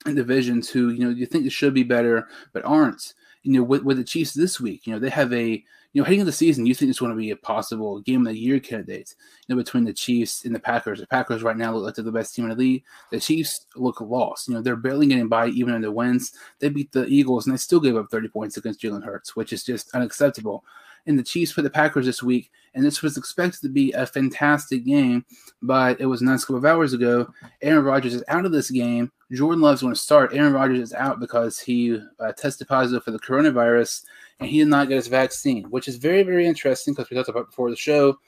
[0.07, 3.13] and divisions who, you know, you think they should be better, but aren't,
[3.43, 5.63] you know, with, with the Chiefs this week, you know, they have a
[5.93, 8.25] you know, heading into the season, you think it's going to be a possible game
[8.25, 9.15] of the year candidate,
[9.47, 11.01] you know, between the Chiefs and the Packers.
[11.01, 12.85] The Packers right now look like they're the best team in the league.
[13.11, 14.47] The Chiefs look lost.
[14.47, 16.33] You know, they're barely getting by even in the wins.
[16.61, 19.53] They beat the Eagles and they still gave up 30 points against Jalen Hurts, which
[19.53, 20.65] is just unacceptable.
[21.07, 24.07] And the Chiefs put the Packers this week, and this was expected to be a
[24.07, 25.25] fantastic game,
[25.63, 27.33] but it was a couple of hours ago.
[27.63, 29.11] Aaron Rodgers is out of this game.
[29.33, 30.35] Jordan Love's going to start.
[30.35, 34.05] Aaron Rodgers is out because he uh, tested positive for the coronavirus
[34.41, 37.29] and he did not get his vaccine, which is very, very interesting because we talked
[37.29, 38.19] about before the show.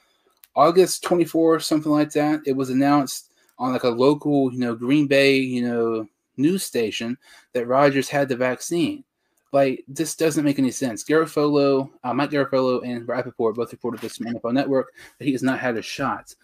[0.55, 5.07] August 24, something like that, it was announced on like a local, you know, Green
[5.07, 6.07] Bay, you know,
[6.37, 7.16] news station
[7.55, 9.05] that Rodgers had the vaccine.
[9.53, 11.05] Like, this doesn't make any sense.
[11.05, 15.42] Garafolo, uh, Mike Garafolo and Rapoport both reported this from NFL Network that he has
[15.42, 16.34] not had a shot.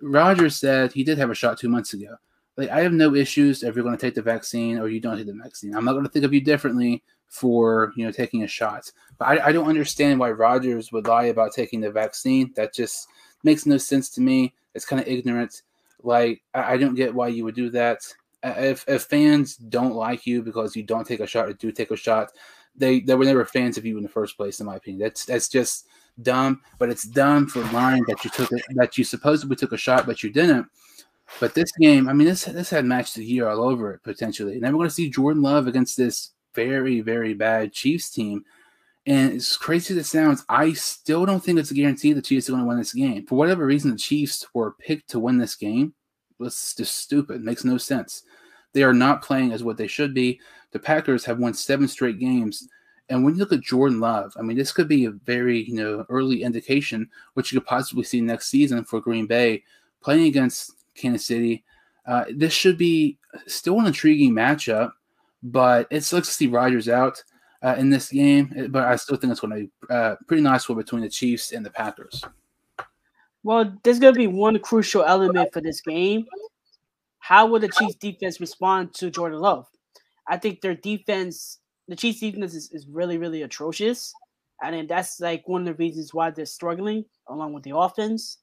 [0.00, 2.16] Rodgers said he did have a shot two months ago.
[2.56, 5.18] Like, I have no issues if you're going to take the vaccine or you don't
[5.18, 5.74] take the vaccine.
[5.74, 8.90] I'm not going to think of you differently for you know taking a shot.
[9.18, 12.52] But I, I don't understand why Rodgers would lie about taking the vaccine.
[12.56, 13.08] That just
[13.42, 14.54] makes no sense to me.
[14.74, 15.62] It's kind of ignorant.
[16.02, 18.00] Like I, I don't get why you would do that.
[18.42, 21.72] Uh, if if fans don't like you because you don't take a shot or do
[21.72, 22.32] take a shot,
[22.74, 24.60] they they were never fans of you in the first place.
[24.60, 25.86] In my opinion, that's that's just
[26.22, 26.60] dumb.
[26.78, 30.06] But it's dumb for lying that you took it that you supposedly took a shot
[30.06, 30.66] but you didn't.
[31.40, 34.54] But this game, I mean, this this had match the year all over it potentially.
[34.54, 38.44] And then we're going to see Jordan Love against this very, very bad Chiefs team.
[39.06, 42.48] And as crazy as it sounds, I still don't think it's a guarantee the Chiefs
[42.48, 43.24] are going to win this game.
[43.26, 45.94] For whatever reason, the Chiefs were picked to win this game.
[46.40, 47.42] It's just stupid.
[47.42, 48.22] Makes no sense.
[48.72, 50.40] They are not playing as what they should be.
[50.72, 52.68] The Packers have won seven straight games.
[53.08, 55.74] And when you look at Jordan Love, I mean, this could be a very, you
[55.74, 59.62] know, early indication what you could possibly see next season for Green Bay
[60.02, 61.64] playing against Kansas City.
[62.06, 63.16] Uh, this should be
[63.46, 64.92] still an intriguing matchup.
[65.42, 67.22] But it sucks to see Rodgers out
[67.62, 68.68] uh, in this game.
[68.70, 71.52] But I still think it's going to be uh, pretty nice one between the Chiefs
[71.52, 72.24] and the Packers.
[73.46, 76.26] Well, there's going to be one crucial element for this game.
[77.20, 79.68] How will the Chiefs defense respond to Jordan Love?
[80.26, 84.12] I think their defense, the Chiefs defense is, is really, really atrocious.
[84.64, 88.38] And that's like one of the reasons why they're struggling along with the offense.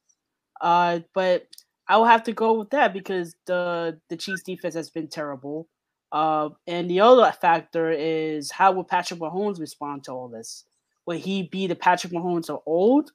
[0.61, 1.47] Uh, but
[1.89, 5.67] I will have to go with that because the the Chiefs defense has been terrible.
[6.13, 10.63] Uh, and the other factor is how will Patrick Mahomes respond to all this?
[11.05, 13.11] Will he be the Patrick Mahomes of old,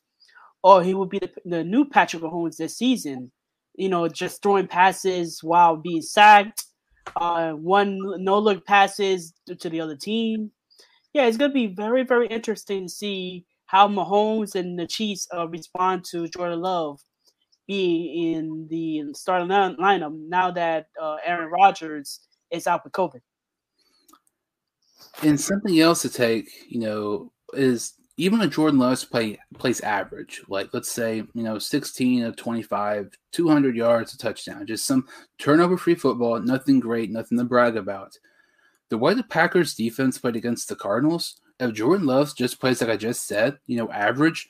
[0.62, 3.30] or he will be the, the new Patrick Mahomes this season?
[3.74, 6.64] You know, just throwing passes while being sacked,
[7.16, 10.50] uh, one no look passes to the other team.
[11.12, 15.46] Yeah, it's gonna be very very interesting to see how Mahomes and the Chiefs uh,
[15.48, 17.00] respond to Jordan Love
[17.66, 23.20] being in the starting lineup now that uh, Aaron Rodgers is out with COVID.
[25.22, 30.43] And something else to take, you know, is even a Jordan Love's play plays average,
[30.49, 35.07] like let's say you know 16 of 25, 200 yards, a touchdown, just some
[35.39, 38.19] turnover free football, nothing great, nothing to brag about.
[38.91, 42.91] The way the Packers defense played against the Cardinals, if Jordan Love just plays like
[42.91, 44.49] I just said, you know, average,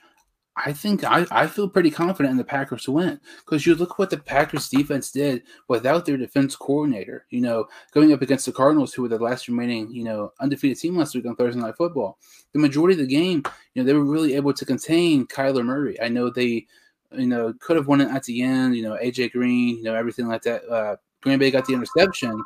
[0.65, 3.99] I think I, I feel pretty confident in the Packers to win because you look
[3.99, 7.27] what the Packers defense did without their defense coordinator.
[7.31, 10.79] You know, going up against the Cardinals, who were the last remaining you know undefeated
[10.79, 12.19] team last week on Thursday Night Football.
[12.53, 13.43] The majority of the game,
[13.75, 16.01] you know, they were really able to contain Kyler Murray.
[16.01, 16.67] I know they,
[17.13, 18.77] you know, could have won it at the end.
[18.77, 20.69] You know, AJ Green, you know, everything like that.
[20.69, 22.43] Uh, Green Bay got the interception,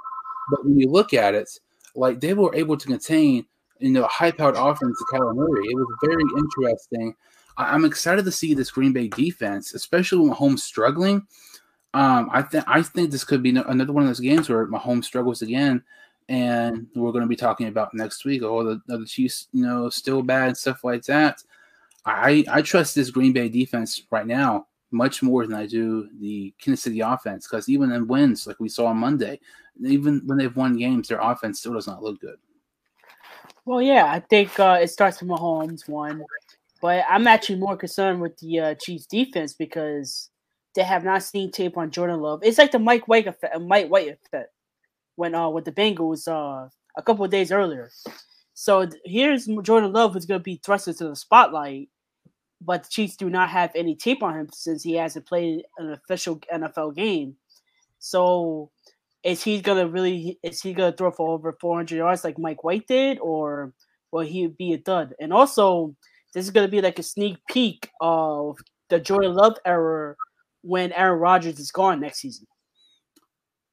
[0.51, 1.49] but when you look at it,
[1.95, 3.47] like they were able to contain
[3.79, 5.67] you know high-powered offense to Kyler Murray.
[5.67, 7.15] It was very interesting
[7.57, 11.27] I'm excited to see this Green Bay defense, especially when Mahomes struggling.
[11.95, 15.05] Um, I think I think this could be another one of those games where Mahomes
[15.05, 15.83] struggles again,
[16.29, 18.43] and we're going to be talking about next week.
[18.43, 21.43] Oh, the, the Chiefs, you know, still bad stuff like that.
[22.07, 26.55] I I trust this Green Bay defense right now much more than I do the
[26.59, 29.41] Kansas City offense because even in wins like we saw on Monday,
[29.85, 32.37] even when they've won games, their offense still does not look good.
[33.65, 36.25] Well, yeah, I think uh, it starts with Mahomes one.
[36.83, 40.29] But I'm actually more concerned with the uh, Chiefs defense because
[40.75, 42.41] they have not seen tape on Jordan Love.
[42.43, 44.51] It's like the Mike White effect, uh, Mike White effect
[45.17, 47.91] when uh with the Bengals uh a couple of days earlier.
[48.55, 51.89] So here's Jordan Love who's going to be thrust into the spotlight,
[52.61, 55.93] but the Chiefs do not have any tape on him since he hasn't played an
[55.93, 57.37] official NFL game.
[57.99, 58.71] So
[59.23, 62.87] is he gonna really is he gonna throw for over 400 yards like Mike White
[62.89, 63.73] did, or
[64.11, 65.15] will he be a dud?
[65.21, 65.95] And also
[66.33, 68.59] this is going to be like a sneak peek of
[68.89, 70.17] the Jordan Love era
[70.63, 72.47] when Aaron Rodgers is gone next season.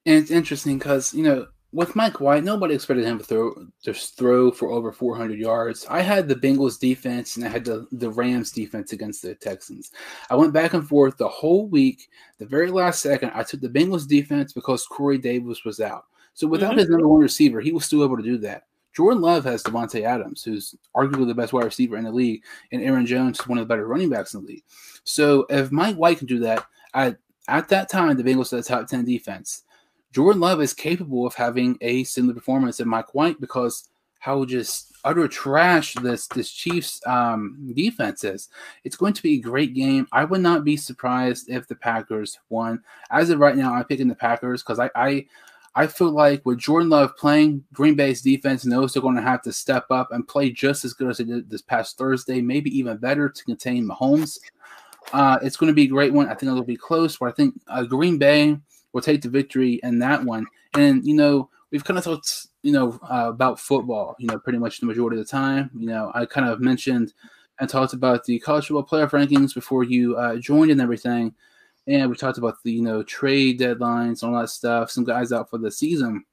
[0.06, 4.16] And it's interesting because you know with Mike White, nobody expected him to throw just
[4.16, 5.86] throw for over 400 yards.
[5.88, 9.92] I had the Bengals defense and I had the, the Rams defense against the Texans.
[10.30, 12.08] I went back and forth the whole week.
[12.38, 16.06] The very last second, I took the Bengals defense because Corey Davis was out.
[16.34, 16.80] So without mm-hmm.
[16.80, 18.64] his number one receiver, he was still able to do that.
[18.94, 22.82] Jordan Love has Davante Adams, who's arguably the best wide receiver in the league, and
[22.82, 24.64] Aaron Jones is one of the better running backs in the league.
[25.04, 27.16] So if Mike White can do that, at,
[27.48, 29.62] at that time, the Bengals had a top 10 defense.
[30.12, 33.88] Jordan Love is capable of having a similar performance to Mike White because
[34.18, 38.48] how just utter trash this this Chiefs um, defense is.
[38.84, 40.06] It's going to be a great game.
[40.12, 42.82] I would not be surprised if the Packers won.
[43.10, 45.26] As of right now, I'm picking the Packers because I, I
[45.80, 49.40] I feel like with Jordan Love playing, Green Bay's defense knows they're going to have
[49.44, 52.68] to step up and play just as good as they did this past Thursday, maybe
[52.78, 54.38] even better to contain Mahomes.
[55.14, 56.28] Uh, it's going to be a great one.
[56.28, 58.58] I think it'll be close, but I think uh, Green Bay
[58.92, 60.46] will take the victory in that one.
[60.74, 64.58] And, you know, we've kind of talked, you know, uh, about football, you know, pretty
[64.58, 65.70] much the majority of the time.
[65.74, 67.14] You know, I kind of mentioned
[67.58, 71.34] and talked about the college football playoff rankings before you uh, joined and everything
[71.90, 74.90] and we talked about the you know trade deadlines and all that stuff.
[74.90, 76.24] Some guys out for the season,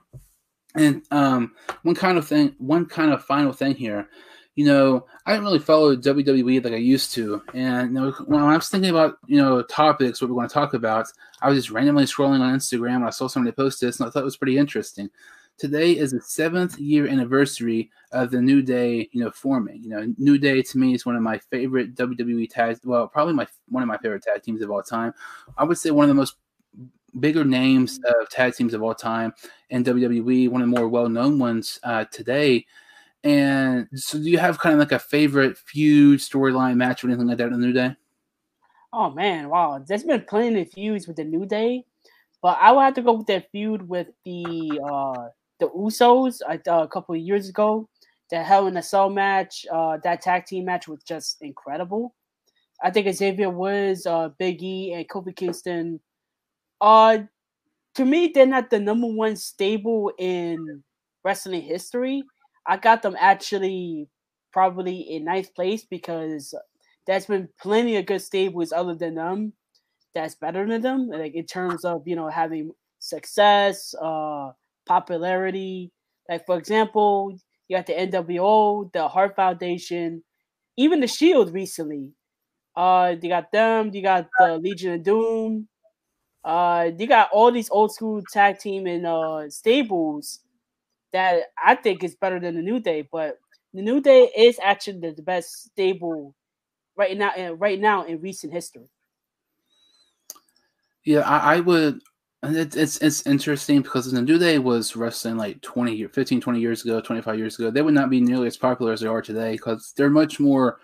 [0.75, 4.07] and um, one kind of thing, one kind of final thing here.
[4.55, 8.41] You know, I didn't really follow WWE like I used to, and you know, when
[8.41, 11.07] I was thinking about you know topics what we're going to talk about,
[11.41, 14.11] I was just randomly scrolling on Instagram and I saw somebody post this, and I
[14.11, 15.09] thought it was pretty interesting
[15.57, 19.83] today is the seventh year anniversary of the New Day, you know, forming.
[19.83, 22.79] You know, New Day to me is one of my favorite WWE tag.
[22.83, 25.13] Well, probably my one of my favorite tag teams of all time.
[25.57, 26.35] I would say one of the most
[27.19, 29.33] bigger names of tag teams of all time
[29.69, 30.49] in WWE.
[30.49, 32.65] One of the more well known ones uh, today.
[33.23, 37.27] And so, do you have kind of like a favorite feud, storyline, match, or anything
[37.27, 37.95] like that in the New Day?
[38.93, 39.83] Oh man, wow!
[39.85, 41.83] There's been plenty of feuds with the New Day,
[42.41, 45.29] but I would have to go with that feud with the uh,
[45.59, 47.87] the Usos uh, a couple of years ago.
[48.29, 52.13] The Hell in a Cell match, uh, that tag team match was just incredible.
[52.83, 55.99] I think Xavier Woods, uh, Big E, and Kofi Kingston.
[56.81, 57.19] Uh,
[57.95, 60.83] to me, they're not the number one stable in
[61.23, 62.21] wrestling history.
[62.67, 64.09] I got them actually
[64.51, 66.53] probably in ninth place because
[67.05, 69.53] there's been plenty of good stables other than them
[70.13, 74.51] that's better than them, like in terms of you know having success, uh,
[74.87, 75.91] popularity.
[76.29, 80.23] Like for example, you got the NWO, the Hart Foundation,
[80.77, 82.11] even the Shield recently.
[82.75, 83.91] Uh, you got them.
[83.93, 85.67] You got the Legion of Doom.
[86.43, 90.39] Uh, you got all these old school tag team and uh stables
[91.13, 93.07] that I think is better than the New Day.
[93.11, 93.39] But
[93.73, 96.35] the New Day is actually the, the best stable
[96.97, 97.53] right now.
[97.53, 98.89] Right now in recent history.
[101.03, 102.01] Yeah, I, I would
[102.43, 106.83] it's, it's it's interesting because the New Day was wrestling like 20 15 20 years
[106.83, 109.53] ago 25 years ago they would not be nearly as popular as they are today
[109.53, 110.79] because they're much more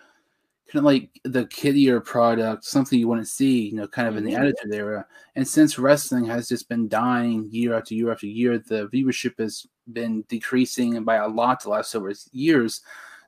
[0.72, 4.18] kind of like the kiddier product, something you want to see, you know, kind of
[4.18, 4.40] in the Mhm.
[4.40, 5.06] attitude era.
[5.36, 9.68] And since wrestling has just been dying year after year after year, the viewership has
[9.94, 12.82] been decreasing by a lot the last several years.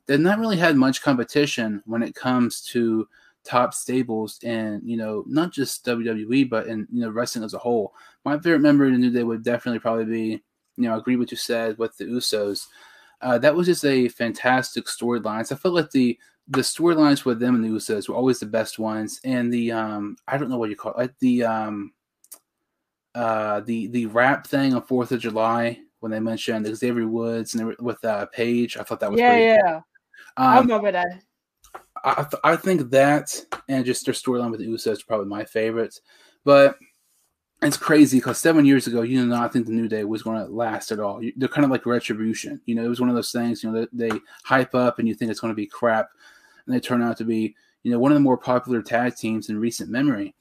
[0.06, 3.08] They've not really had much competition when it comes to
[3.46, 7.58] top stables and you know not just WWE but in you know wrestling as a
[7.58, 7.94] whole.
[8.24, 10.42] My favorite member in the New Day would definitely probably be
[10.76, 12.66] you know I agree with what you said with the Usos.
[13.22, 15.46] Uh, that was just a fantastic storyline.
[15.46, 16.18] So I felt like the
[16.48, 20.16] the storylines with them and the Usos were always the best ones, and the um
[20.28, 21.92] I don't know what you call it, like the um
[23.14, 27.54] uh the the rap thing on Fourth of July when they mentioned the Xavier Woods
[27.54, 28.76] and they were, with uh Paige.
[28.76, 29.80] I thought that was Yeah, pretty yeah.
[30.36, 31.22] I Um, remember that.
[32.06, 35.26] I, I th- I think that and just their storyline with the Usos is probably
[35.26, 36.00] my favorite.
[36.44, 36.76] But
[37.62, 40.38] it's crazy because seven years ago, you did not think the New Day was going
[40.38, 41.20] to last at all.
[41.36, 42.60] They're kind of like retribution.
[42.66, 43.62] You know, it was one of those things.
[43.62, 44.10] You know, that they
[44.44, 46.08] hype up and you think it's going to be crap,
[46.66, 49.48] and they turn out to be you know one of the more popular tag teams
[49.48, 50.34] in recent memory.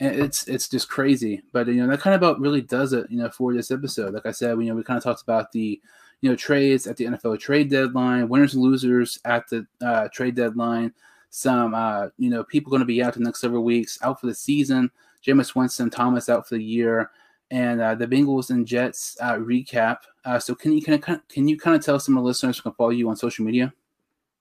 [0.00, 1.42] And it's it's just crazy.
[1.52, 3.06] But you know that kind of about really does it.
[3.10, 4.14] You know for this episode.
[4.14, 5.80] Like I said, you know we kind of talked about the
[6.22, 10.34] you know trades at the NFL trade deadline, winners and losers at the uh, trade
[10.34, 10.94] deadline.
[11.34, 14.26] Some uh, you know people going to be out the next several weeks, out for
[14.26, 14.90] the season.
[15.26, 17.10] Jameis Winston, Thomas out for the year,
[17.50, 20.00] and uh, the Bengals and Jets uh, recap.
[20.26, 22.64] Uh, so can you can, can you kind of tell some of the listeners who
[22.64, 23.72] can follow you on social media?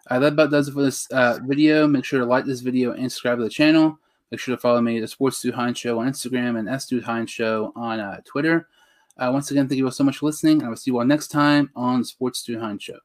[0.10, 1.88] Uh, that about does it for this uh, video.
[1.88, 3.97] Make sure to like this video and subscribe to the channel.
[4.30, 7.04] Make sure to follow me, the Sports Dude Heinz Show on Instagram and S Dude
[7.04, 8.68] Heinz Show on uh, Twitter.
[9.18, 10.64] Uh, once again, thank you all so much for listening.
[10.64, 12.99] I will see you all next time on Sports Dude Heinz Show.